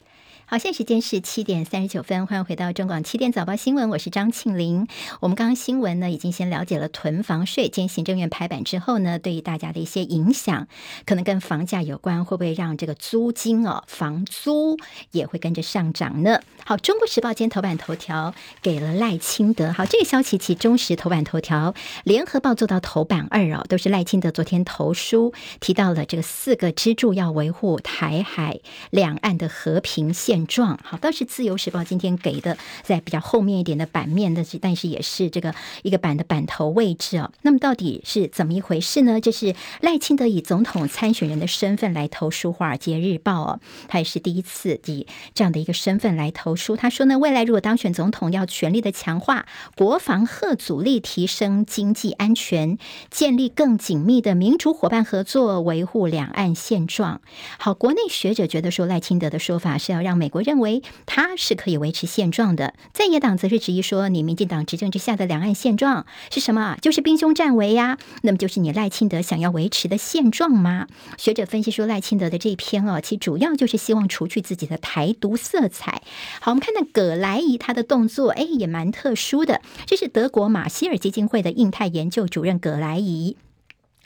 [0.49, 4.87] 好，现在时间是七点三十九分，欢迎回到中广七点早报新闻，我是张庆玲。
[5.19, 10.69] 我们刚刚新闻呢，已经先了解了囤房税，今天行政院拍板之后呢，对于大家的一些影响，
[11.05, 14.77] 可能跟房价有关，会不会让这个租金哦，房租
[15.11, 16.39] 也会跟着上涨呢？
[16.63, 30.36] 好，中国时报今天头版头条给了赖清德，好，这个消息其中时头版头条，联合报做到头版二哦，都是赖清德昨天投书提到了这个四个支柱要维护台海两岸的和平线。
[30.37, 30.79] 现状。
[30.83, 37.31] 好，倒是《自由时报》今天给的在比较后面一点的版面的，但是也是这个一个版的版头位置哦。
[37.41, 39.19] 那么到底是怎么一回事呢？
[39.19, 46.75] 这是赖清德以总统参选人的身份来投书《华尔街日报》哦，他也是第一次以这样的一个身份来投书。
[46.75, 52.77] 他说呢，未来如果当选总统，要全力的强化国防吓阻力，提升经济安全，
[53.09, 57.21] 建立更紧密的民主伙伴合作，维护两岸现状。
[57.57, 66.75] 好，国内学者觉得说赖清德的说法是要让美美国认为它是可以维持现状的，在野党则是质疑说，你民进党执政之下的两岸现状是什么？
[66.81, 67.97] 就是兵凶战危呀？
[68.23, 70.87] 那么就是你赖清德想要维持的现状吗？
[71.17, 76.01] 学者分析说，赖清德的这一篇哦，其主要就是希望除去自己的台独色彩。
[76.41, 79.61] 好，我们看到葛莱仪他的动作，哎，也蛮特殊的。
[79.85, 83.37] 这是德国马歇尔基金会的印太研究主任葛莱仪。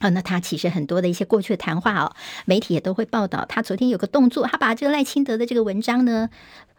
[0.02, 2.14] 啊，那他其实很多的一些过去的谈话哦，
[2.45, 3.45] 媒体也都会报道。
[3.47, 6.30] 他昨天有个动作，他把这个赖清德的这个文章呢，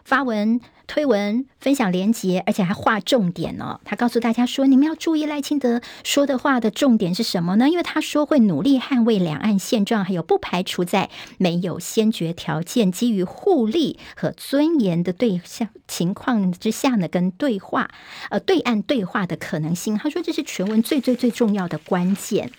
[0.05, 3.81] 发文、推文、分享连结，而且还划重点哦。
[3.85, 7.68] 他告诉大家说：“你们要注意赖清德说的话的重点是什么呢？
[7.68, 11.09] 因为他说会努力捍卫两岸现状，还有不排除在
[11.39, 17.89] 没有先决条件、基于互利和尊严的对象情况之下呢，跟对话
[18.31, 19.97] 呃对岸对话的可能性。
[19.97, 22.51] 他说这是全文最最最重要的关键。”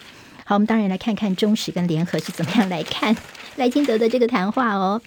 [0.45, 3.15] 好，我们当然来看看中时跟联合是怎么样来看
[3.55, 5.01] 赖清德的这个谈话哦。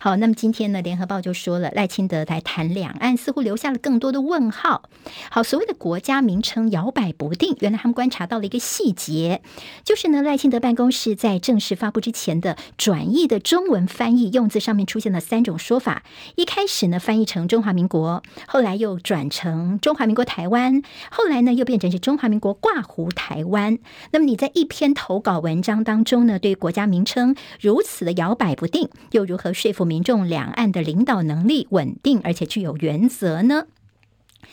[0.00, 4.82] 好，那么今天呢，联合报就说了，赖清德来谈两岸，似乎留下了更多的问号。
[5.30, 9.42] 好，所谓的国家名称摇摆不定，原来他们观察到了一个细节，
[9.84, 16.04] 就是呢，赖清德办公室在正式发布之前的转译的中文翻译用字上面出现了三种说法。
[16.36, 23.78] 一开始呢，翻译成中华民国，后来又转成中华民国台湾，后来呢，又变成是中华民国挂湖台湾。
[24.12, 33.66] 那么你在一篇投稿文章当中呢，对国家名称如此的摇摆不定，又如何说服民众两岸的领导能力稳定，而且具有原则呢？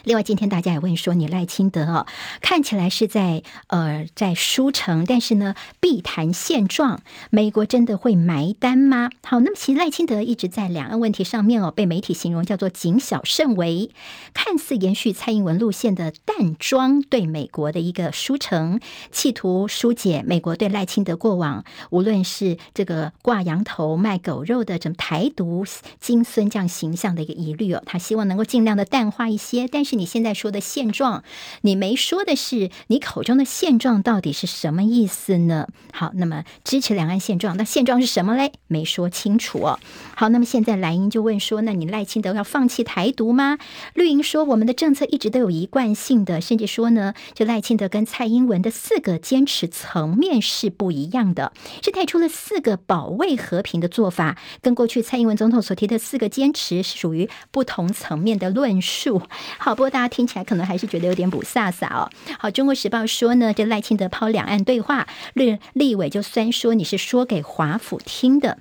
[0.04, 2.06] 另外，今天大家也问说，你赖清德哦，
[2.42, 9.10] 看起来是在呃在书城，但是呢，必谈现状，美国真的会埋单吗？
[9.24, 13.90] 好，那么其实赖清德一直在两岸问题上面哦，被媒体形容叫做谨小慎微，
[14.34, 18.80] 看似延续蔡英文路线的淡妆对美国的一个书城，
[19.12, 25.66] 企图疏解美国对赖清德过往无论是这个挂羊头卖狗肉的这种台独
[26.00, 29.96] 金孙这样形象的一个疑虑哦，他希望能够尽量的淡化一些，但是。
[29.96, 31.24] 你现在说的现状，
[31.62, 35.70] 你没说的是你口中的现状到底是什么意思呢？
[35.94, 38.52] 好，那么支持两岸现状，那现状是什么嘞？
[38.68, 39.80] 没说清楚哦。
[40.18, 43.58] 好，那么现在蓝营就问说，那你赖清德要放弃台独吗？
[43.94, 59.22] 绿营说我们的政策一直都有一贯性的，甚至说呢，就赖清德跟蔡英文的四个坚持层面是不一样的，是带出了四个保卫和平的做法，跟过去蔡英文总统所提的四个坚持是属于不同层面的论述。
[59.60, 59.90] 好不过？
[59.90, 62.10] 大家听起来可能还是觉得有点不飒飒哦。
[62.40, 68.58] 好，《中国时报》说呢，这赖清德抛两岸对话，立立委就酸说你是说给华府听的。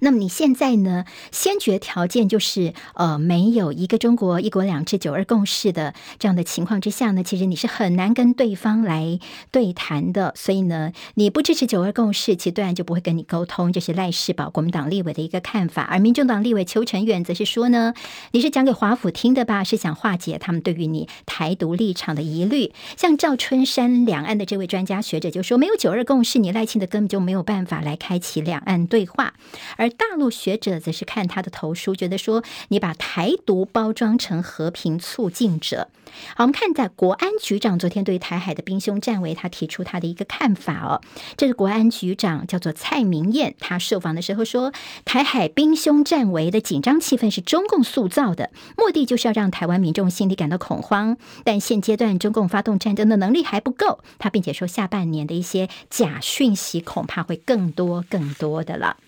[0.00, 1.04] 那么你现在呢？
[1.30, 9.18] 先决条件就是呃，没有一个中国、一国两制、九二共识的这样的情况之下呢，其实你是很难跟对方来
[9.50, 10.32] 对谈的。
[10.36, 13.72] 所以呢，你不支持九二共识，其实对岸就不会跟你沟通。
[13.72, 15.82] 这是赖世宝国民党立委的一个看法。
[15.82, 17.94] 而民众党立委邱成远则是说呢，
[18.32, 19.64] 你是讲给华府听的吧？
[19.64, 22.72] 是想化解他们对于你台独立场的疑虑。
[22.96, 29.34] 像赵春山两岸的这位专家学者就说，没有九二共识，你赖清德根本就没有办法来开启两岸对话。
[29.76, 35.88] 而大陆学者则是看他的投书，觉得说你把台独包装成和平促进者。
[36.36, 41.00] 好，我们看在国安局长昨天对台海的兵凶战危，他提出他的一个看法哦。
[41.36, 44.72] 这个国安局长叫做蔡明彦，他受访的时候说，
[45.04, 51.16] 台海兵凶战危的紧张气氛是中共塑造的，目的就是要让台湾民众心里感到恐慌。
[51.42, 58.98] 但现阶段中共发动战争的能力还不够，他并且说下半年的一些假讯息恐怕会更多更多的了。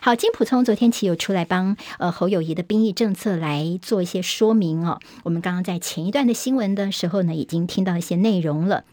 [0.00, 5.00] 好，金普聪昨天其实有出来帮呃侯友谊的兵役政策来做一些说明哦。
[5.24, 8.84] 我们刚刚在前一段的新闻的时候呢，已经听到一些内容了。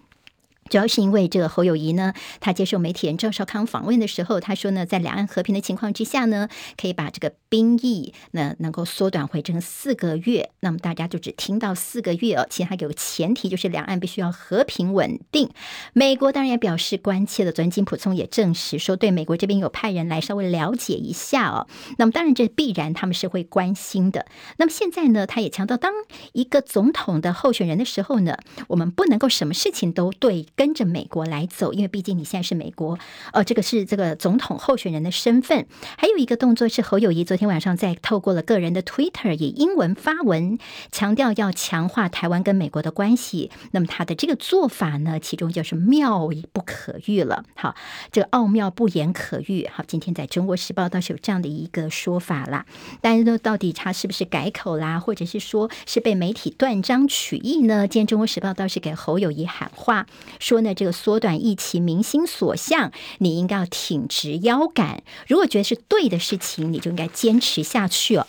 [0.69, 6.47] 主要是因为这个侯友谊呢，他接受媒体人赵少康访问的时候，他说呢，在两岸和平的情况之下呢，
[6.79, 10.51] 可以把这个兵役呢能够缩短回成四个月。
[10.61, 15.49] 那么大家就只听到四个月哦，其实还有个前提就是两岸必须要和平稳定。
[15.91, 21.67] 美国当然也表示关切的，昨天金溥聪也证实说，对美国这边有派人来稍微了解一下哦。
[21.97, 24.25] 那么当然这必然他们是会关心的。
[24.57, 25.91] 那么现在呢，他也强调，当
[26.31, 28.37] 一个总统的候选人的时候呢，
[28.69, 30.47] 我们不能够什么事情都对。
[30.55, 32.97] 跟着美国来走，因为毕竟你现在是美国，
[33.31, 35.65] 呃，这个是这个总统候选人的身份。
[35.97, 40.57] 还有一个动作是侯友谊昨天晚上在透过了个人的 Twitter 以英文发文，
[40.91, 43.51] 强调要强化台湾跟美国的关系。
[43.71, 47.43] 那么他的这个做法呢，其中就是妙不可喻了。
[47.55, 47.75] 好，
[48.11, 49.67] 这个奥妙不言可喻。
[49.73, 52.65] 好，今天在中国时报倒是有这样的一个说法啦。
[53.01, 57.87] 但是呢，到底他是不是改口啦，或者是说是被媒体断章取义呢？
[57.87, 60.05] 今天中国时报倒是给侯友谊喊话，
[60.43, 65.01] 说呢，这个缩短疫情民心所向，你应该要挺直腰杆。
[65.25, 68.27] 如果觉得是对的事情，你就应该坚持下去哦。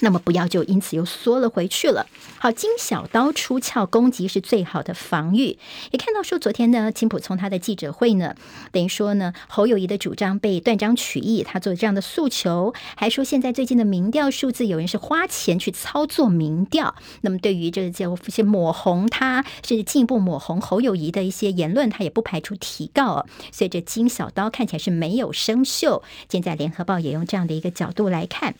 [0.00, 2.06] 那么不要就因此又缩了回去了。
[2.38, 5.58] 好，金小刀出鞘，攻击是最好的防御。
[5.90, 8.34] 也看到说，昨天呢，金普聪他的记者会呢，
[8.72, 16.96] 等于说呢，侯友谊的主张被断章取义，他做这样的诉求，还说现在最近的民调数字，有人是花钱去操作民调。
[17.20, 23.26] 那么对于这些些抹红他，甚至进一步抹红侯友谊的一些言论，他也不排除提告哦。
[23.52, 26.02] 所以这金小刀看起来是没有生锈。
[26.28, 28.54] 现在联合报也用这样的一个角度来看。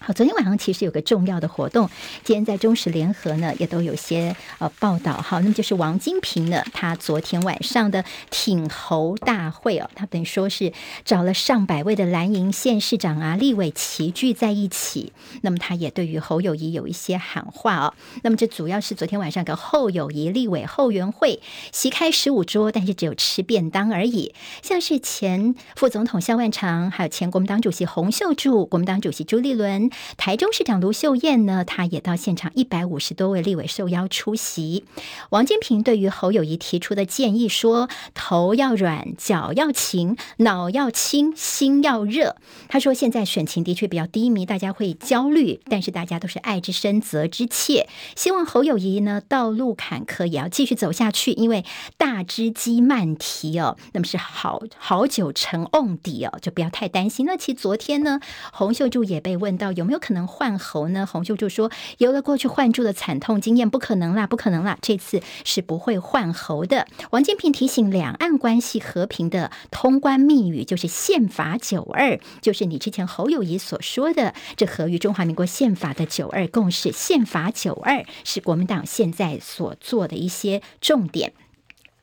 [0.00, 1.90] 好，昨天晚上其实有个重要的活动，
[2.24, 5.20] 今天在中时联合呢也都有些呃报道。
[5.20, 10.72] 好，那么就是王金平呢，他昨天晚上的挺侯大会哦，他等于说是
[11.04, 15.12] 找了上百位的蓝营县市长啊、立委齐聚在一起。
[15.42, 17.94] 那么他也对于侯友谊有一些喊话哦。
[18.22, 21.40] 那么这主要是昨天晚上跟侯友谊立委后援会
[21.72, 24.32] 席开十五桌，但是只有吃便当而已。
[24.62, 29.87] 像是前副总统萧万长，还有前国民党主席洪秀柱、国民党主席朱立伦。
[30.16, 34.84] 台中市长卢秀燕呢，她也到现场，一百五十多位立委受邀出席。
[35.30, 42.36] 王金平对于侯友谊提出的建议说：“头要软，脚要勤，脑要清，心要热。”
[42.68, 47.88] 他说：“现在选情的确比较低迷，大家会焦虑，但是大家都是爱之深，责之切。
[48.14, 51.64] 希望侯友谊呢，道路坎坷也要继续走下去，因为
[51.96, 57.24] 大只鸡慢啼哦，那么是好好久成瓮底哦，就不要太担心。
[57.24, 58.20] 那其实昨天呢，
[58.52, 59.72] 洪秀柱也被问到。
[59.78, 61.06] 有没有可能换侯呢？
[61.06, 66.88] 洪秀柱说，有了过去换柱的惨痛经验，不可能啦，不可能啦，这次是不会换侯的。
[67.10, 76.90] 王建平提醒，两岸关系和平的通关密语就是宪法九二，就是你之前侯友谊所说的，这合于中华民国宪法的九二共识。
[76.90, 81.32] 宪法九二是国民党现在所做的一些重点。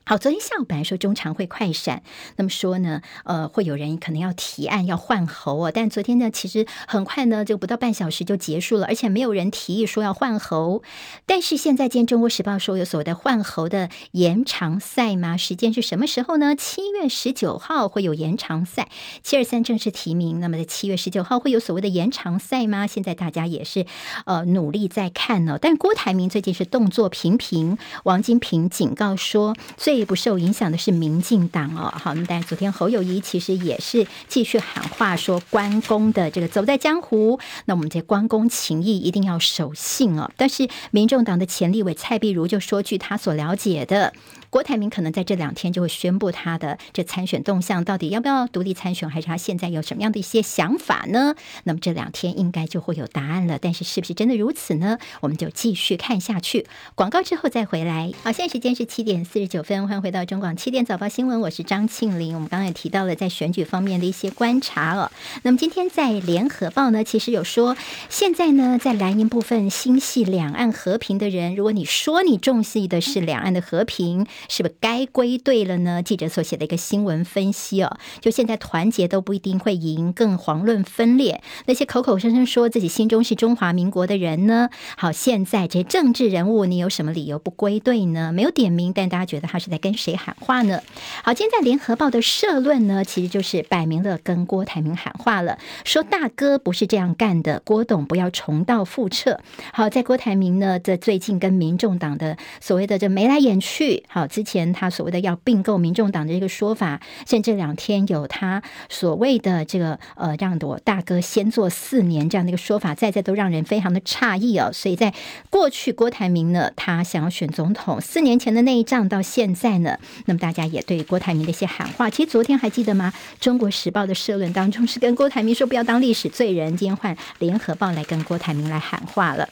[0.07, 2.03] 好，昨天下午本来说中常会快闪，
[2.35, 10.83] 那么说呢，呃，会有人可能要提案要换侯哦，但昨天呢，其实很快呢，就不到半小时就结束了，而且没有人提议说要换侯。
[11.25, 15.37] 但是现在，今天《中国时报》说有所谓的换侯的延长赛吗？
[15.37, 16.55] 时间是什么时候呢？
[16.55, 18.89] 七月十九号会有延长赛，
[19.23, 22.85] 七二三正式提名，那么在七月十九号会有所谓的延长赛吗？
[22.85, 23.87] 现在大家也是
[24.27, 25.57] 呃努力在看呢。
[25.59, 29.94] 但郭台铭最近是动作频频，王金平警告说最。
[29.95, 40.29] 最不受影响的是民进党哦，好，那么但昨天侯友谊其实也是继续喊话说，关公的这个走在江湖，那我们这关公情谊一定要守信哦。
[40.35, 44.11] 但是民众党的前立委蔡碧如就说，据他所了解的。
[44.55, 51.35] 郭台铭可能在这两天就会宣布他的这参选动向，到底要不要独立参选，还是他现在有什么样的一些想法呢？
[51.65, 53.59] 那么这两天应该就会有答案了。
[53.61, 54.97] 但是是不是真的如此呢？
[55.19, 56.65] 我们就继续看下去。
[56.95, 58.13] 广告之后再回来。
[58.23, 62.33] 好，现在时间是七点四十九分，欢迎回到中广七点早报新闻，我是张庆玲。
[62.35, 65.11] 我们刚刚也提到了在选举方面的一些观察哦。
[65.43, 67.75] 那么今天在联合报呢，其实有说，
[68.07, 74.25] 现在呢在蓝营部分心系两岸和平的人，如果你说你重视的是两岸的和平。
[74.47, 76.03] 是不是该归队了呢？
[76.03, 81.41] 记者所写的一个新闻分析哦，就现在团结都不一定会赢，更遑论分裂。
[81.65, 84.69] 那些口口声声说自己心中是中华民国的人呢？
[84.97, 88.31] 好，现在这些政治人物，你有什么理由不归队呢？
[88.31, 90.81] 没有点名，但大家觉得他是在跟谁喊话呢？
[91.23, 99.39] 好，今天在联合报的社论呢，其实就是摆明了跟郭台铭喊话了，说大哥不是这样干的，郭董不要重蹈覆辙。
[99.73, 104.27] 好，在郭台铭呢，这最近跟民众党的所谓的这眉来眼去，好。
[104.35, 114.69] 之前他所谓的要并购民众党的一个说法，现在这两天有他所谓的这个呃，让我大哥先做四年这样的一个说法，在在都让人非常的诧异哦。
[114.73, 115.13] 所以在
[115.49, 123.13] 过去郭台铭呢，他想要选总统，四年前的那一仗到现在呢，那么大家也对郭台铭的一些喊话，其实昨天还记得吗？
[123.39, 129.47] 中国时报的社论当中是跟郭台铭说不要当历史罪人，今天换联合报来跟郭台铭来喊话了。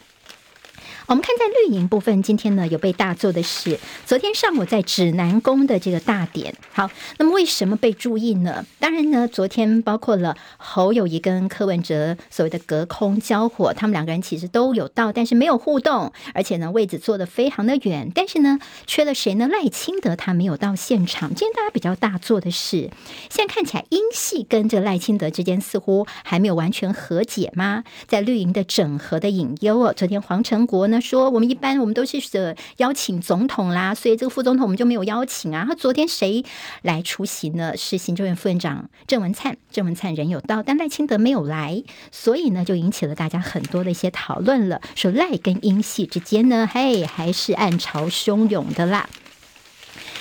[1.13, 6.55] 我们看在绿营部分，今天呢有被大做的是，昨天上午在指南宫的这个大典。
[6.71, 6.89] 好，
[7.19, 8.65] 那么为什么被注意呢？
[8.79, 18.11] 当然呢，昨天包括了侯友谊跟柯文哲所谓的隔空交火，他们两个人其实都有到，但是没有互动，而且呢位置坐的非常的远。
[18.15, 18.57] 但是呢，
[18.87, 19.47] 缺了谁呢？
[19.47, 21.29] 赖清德他没有到现场。
[21.35, 22.89] 今天大家比较大做的是，
[23.29, 27.83] 现在看起来英系跟这个赖清德之间似乎还没有完全和解吗？
[28.07, 31.01] 在绿营的整合的隐忧哦，昨天黄成国呢。
[31.03, 35.65] 说：“我们一般我们都是呃邀请总统啦，所以这个副总统我们就没有邀请啊。
[35.67, 36.43] 他昨天谁
[36.81, 37.77] 来出席呢？
[37.77, 44.81] 是行政院副院长郑文灿，郑文灿人有到，但赖清德没有来，所以呢就引起了大家很多的一些讨论了。
[44.95, 49.09] 说赖跟英系之间呢，嘿，还是暗潮汹涌的啦。”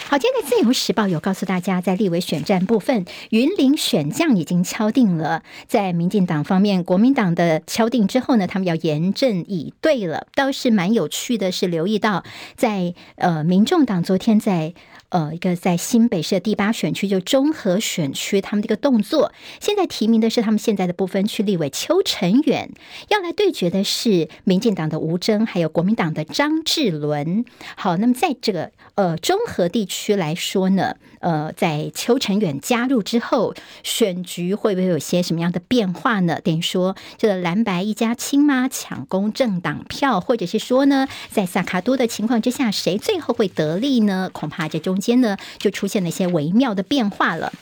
[0.08, 5.42] 好，今天的《自由时报》有告诉大家，在立委选战部分，云林选将已经敲定了。
[5.66, 10.26] 在民进党方面，国民党的敲定之后呢，他们要严阵以对了。
[10.34, 12.24] 倒是蛮有趣的是，留意到
[12.56, 14.74] 在呃，民众党昨天在。
[15.12, 22.70] 呃，一个在新北市的第八选区，就中和选区，他们这个动作，现在提名的是他们现在的不分区立委邱成远，
[23.10, 27.44] 要来对决的是民进党的吴峥，还有国民党的张志伦。
[27.76, 36.40] 好，那么在这个呃中和地区来说呢，呃，在邱成远加入之后，选举会不会有些什么样的变化呢？
[36.42, 38.66] 等于说，这个蓝白一家亲吗？
[38.66, 44.30] 抢攻政党票，或者是说呢，在萨卡都的情况之下，谁最后会得利呢？
[44.32, 45.01] 恐怕这中。
[45.02, 47.52] 间呢，就出现了一些微妙的变化了。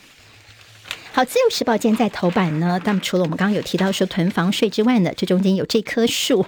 [1.12, 6.46] 好，《自由时报》今天在头版呢，那么除了我们刚刚有提到说囤房税之外呢，这中间有这棵树，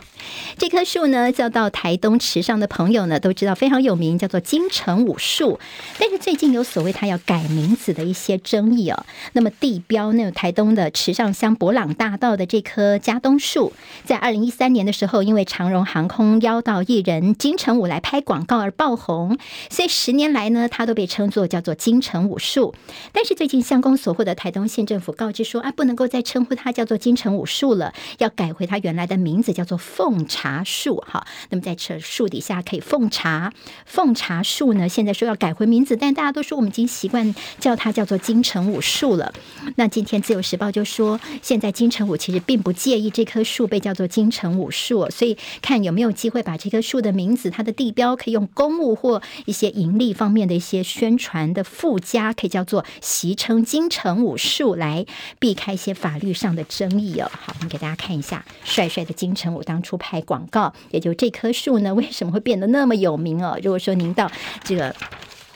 [0.56, 5.58] 这棵树呢叫到台东池上的朋友呢都知道非常有名，叫做金城武树。
[5.98, 9.04] 但是最近有所谓他要改名字的一些争议哦。
[9.32, 13.72] 那么地标那个台东的池上乡博朗大道的这棵加东树，
[14.04, 19.36] 在二零一三年的时候，因为长荣航空邀到艺人金城武来拍广告而爆红，
[19.70, 22.72] 所以十年来呢，他都被称作叫做金城武树。
[23.10, 30.98] 但是最近相公所获得台东县政府告知说啊，不能够再称呼它叫做金城武树了，要改回它原来的名字，叫做奉茶树。
[30.98, 33.52] 哈，那么在这树底下可以奉茶，
[33.86, 39.32] 奉茶树呢，现在说要改回名字，但大家都说我们已经习惯叫它叫做金城武树了。
[39.76, 55.06] 那今天自由时报就说，现在金城武其实并不介意这棵树被叫做金城武树，所以看有没有机会把这棵树的名字、它的地标可以用公务或一些盈利方面的一些宣传的附加，可以叫做习称金城武树来
[55.38, 57.30] 避开一些法律上的争议哦。
[57.32, 63.58] 好，我们给大家看一下帅帅的金城武当初拍广告，也就这棵树呢， 为什么会变得那么有名哦？
[63.62, 64.30] 如果说您到
[64.64, 64.94] 这个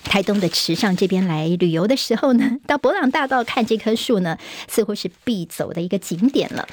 [0.04, 6.66] 台东的池上这边来旅游的时候呢，到博朗大道看这棵树呢，似乎是必走的一个景点了。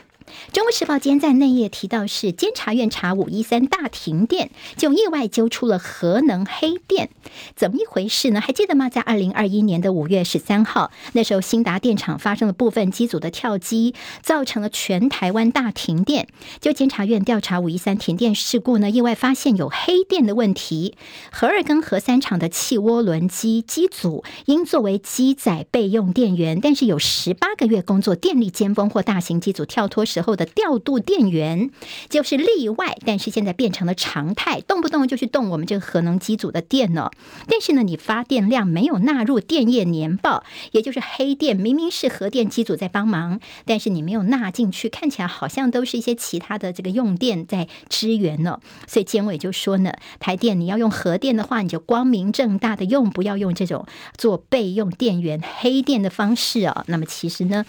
[0.51, 7.09] 中国时报今天在内页提到，是监察院查五一三大停电，就意外揪出了核能黑电，
[7.55, 8.41] 怎么一回事呢？
[8.41, 8.89] 还记得吗？
[8.89, 16.27] 在二零二一年的五月十三号，那时候兴达电厂发生了部分机组的跳机，造成了全台湾大停电。
[16.59, 20.95] 就监察院调查五一三停电事故呢，意外发现有黑电的问题。
[21.31, 31.71] 核二跟核三厂的气涡轮机机组应作为机载备用电源，但是有十八个月工作电力尖峰或大型机组跳脱时候的调度电源
[32.07, 37.09] 就是例外，但是现在变成了常态，动不动就去动我们这个核能机组的电呢。
[37.47, 48.59] 但是呢，你发电量没有纳入电业年报，也就是黑电，明明是核电机组在帮忙，但是你没有纳进去，看起来好像都是一些其他的这个用电在支援呢。
[48.87, 56.83] 所以监委就说呢，台电你要用核电的话，你就光明正大的用，不要用这种做备用电源黑电的方式哦。
[56.87, 57.65] 那么其实呢？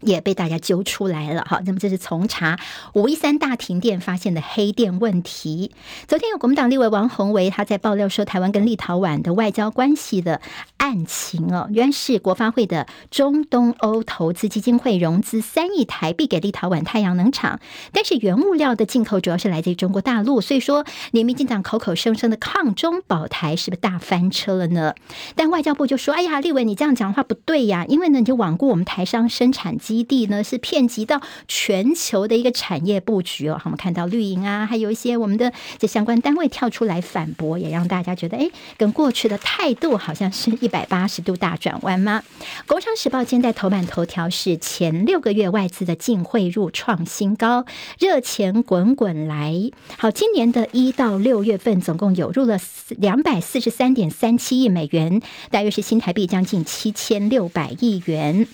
[0.00, 2.58] 也被大家揪出来了，好，那么这是从查
[2.92, 5.72] 五一三大停电发现的黑电问题。
[6.06, 10.40] 昨天有国民党立委王鸿薇，他在爆料说台湾跟立陶宛的外交关系的
[10.76, 17.58] 案情哦，原来是国发会的中东欧投资基金会融资三亿台币给立陶宛太阳能厂，
[17.92, 24.94] 但是原物料的进口主要是来自于中国大陆，所以说你民进党口口声声的抗中保台是不是大翻车了呢？
[25.34, 33.54] 但外交部就说：“哎呀，立委你这样讲话不对呀，因为呢你就罔顾我们台商生产。”基地呢是遍及到全球的一个产业布局哦。
[33.54, 42.22] 好，我们看到绿营啊，还有一些我们的这相关单位跳出来反驳，也让大家觉得，哎，跟过去的态度好像是 一百八十度大转弯吗？
[42.66, 47.64] 《工商时报》今天在头版头条是前六个月外资的净汇入创新高，
[47.98, 49.70] 热钱滚滚来。
[49.96, 52.60] 好，今年的一到六月份总共有入了
[52.98, 58.46] 两百四十三点三七亿美元，大约是新台币将近七千六百亿元。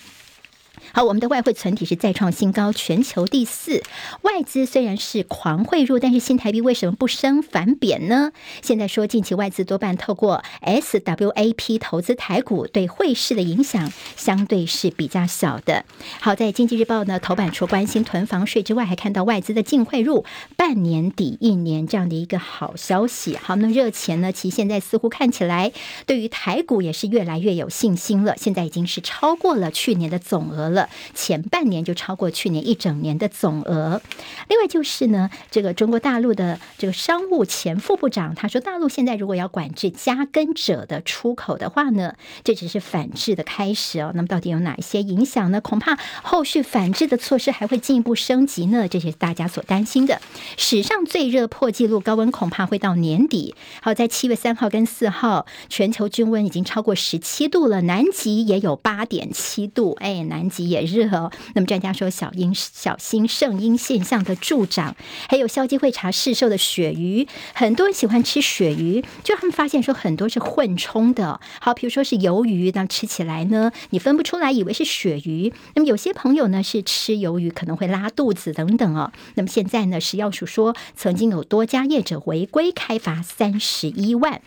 [0.95, 3.83] 好，我们的外汇存底是再创新高，全球第四。
[4.21, 8.31] 外资虽然是狂汇入，但是新台币为什么不升反贬呢？
[8.61, 15.83] 现在说近期外资多半透过 SWAP 投资台股，对汇市的影响相对是比较小的。
[16.21, 20.23] 好，在经济日报呢头版除关心囤房税之外，还看到外资的净汇入
[20.55, 23.35] 半年抵一年这样的一个好消息。
[23.35, 25.73] 好，那热钱呢，其实现在似乎看起来
[26.05, 28.33] 对于台股也是越来越有信心了。
[28.37, 34.01] 现在已经是超过了去年的总额了，前半年就超过去年一整年的总额。
[34.49, 44.11] 另外就是呢，这个中国大陆的这个商务前副部长他说，大陆现在如果要管制加耕者的出口的话呢，这只是反制的开始哦。
[44.15, 45.61] 那么到底有哪一些影响呢？
[45.61, 50.21] 恐怕后续反制的措施还会进一步升级呢，这是大家所担心的。
[50.57, 53.55] 史上最热破纪录高温恐怕会到年底。
[53.81, 61.31] 好，在七月三号跟四号，全球均温已经超过十七度了，南极也有八点七度，哎，南极也热哦。
[61.53, 64.95] 那么专家说，小鹰小心圣婴现象的助长，
[65.29, 71.39] 还有消基会查市售的鳕鱼，很多人喜欢吃鳕鱼，就他们发现说很多是混充的。
[71.61, 75.53] 好，比如说是鱿鱼，那吃起来呢，你分不出来，以为是鳕鱼。
[75.75, 79.11] 那么有些朋友呢是吃鱿鱼可能会拉肚子等等哦。
[79.35, 84.41] 那么现在呢，食药署说曾经有多家业者违规开罚三十一万。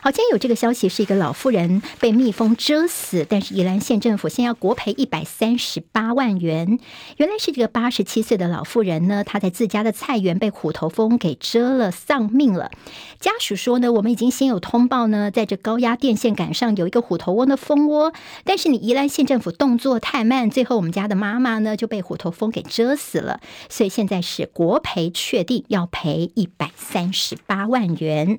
[0.00, 6.78] 好，今天有这个消息，是一个老妇人被蜜蜂蛰死，但是宜兰县政府先要国赔一百三十八万元。
[7.18, 12.70] 原来是这个八十七岁的老妇人呢，她在自家的菜园被虎头蜂给蛰了，丧命了。
[13.18, 18.12] 家属说呢，我们已经先有通报呢，在这高压电线杆上有一个虎头翁的蜂窝，
[18.44, 28.38] 但是你宜兰县政府动作太慢，最后我们家的妈妈呢就被虎头蜂给蛰死了，所以现在是国赔确定要赔一百三十八万元。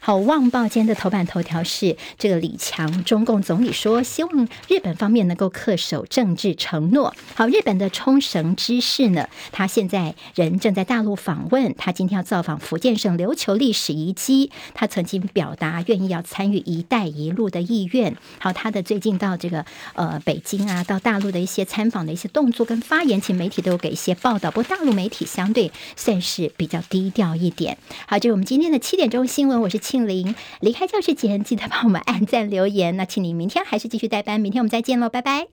[0.00, 7.14] 好，《旺报》今天的头版头条是这个李强，中共总理说，希望日本方面能够恪守政治承诺。
[7.34, 18.16] 好，日本的冲绳知事呢，他现在人正在大陆访问，他今天要造访福建省琉球历史遗迹，他曾经表达愿意要参与“一带一路”的意愿。
[18.38, 19.64] 好，他的最近到这个
[19.94, 27.76] 呃北京啊，到大陆的一些参访的一些动作跟发言，其实媒体都有给一些报道，不过大陆媒体相对算是比较低调一点。
[28.06, 29.80] 好，就是我们今天的七点钟新闻，我是。
[29.80, 32.96] 庆玲离开教室前，记得帮我们按赞留言。
[32.96, 35.48] 那请您明天还是继续代班，明天我们再见喽，拜拜。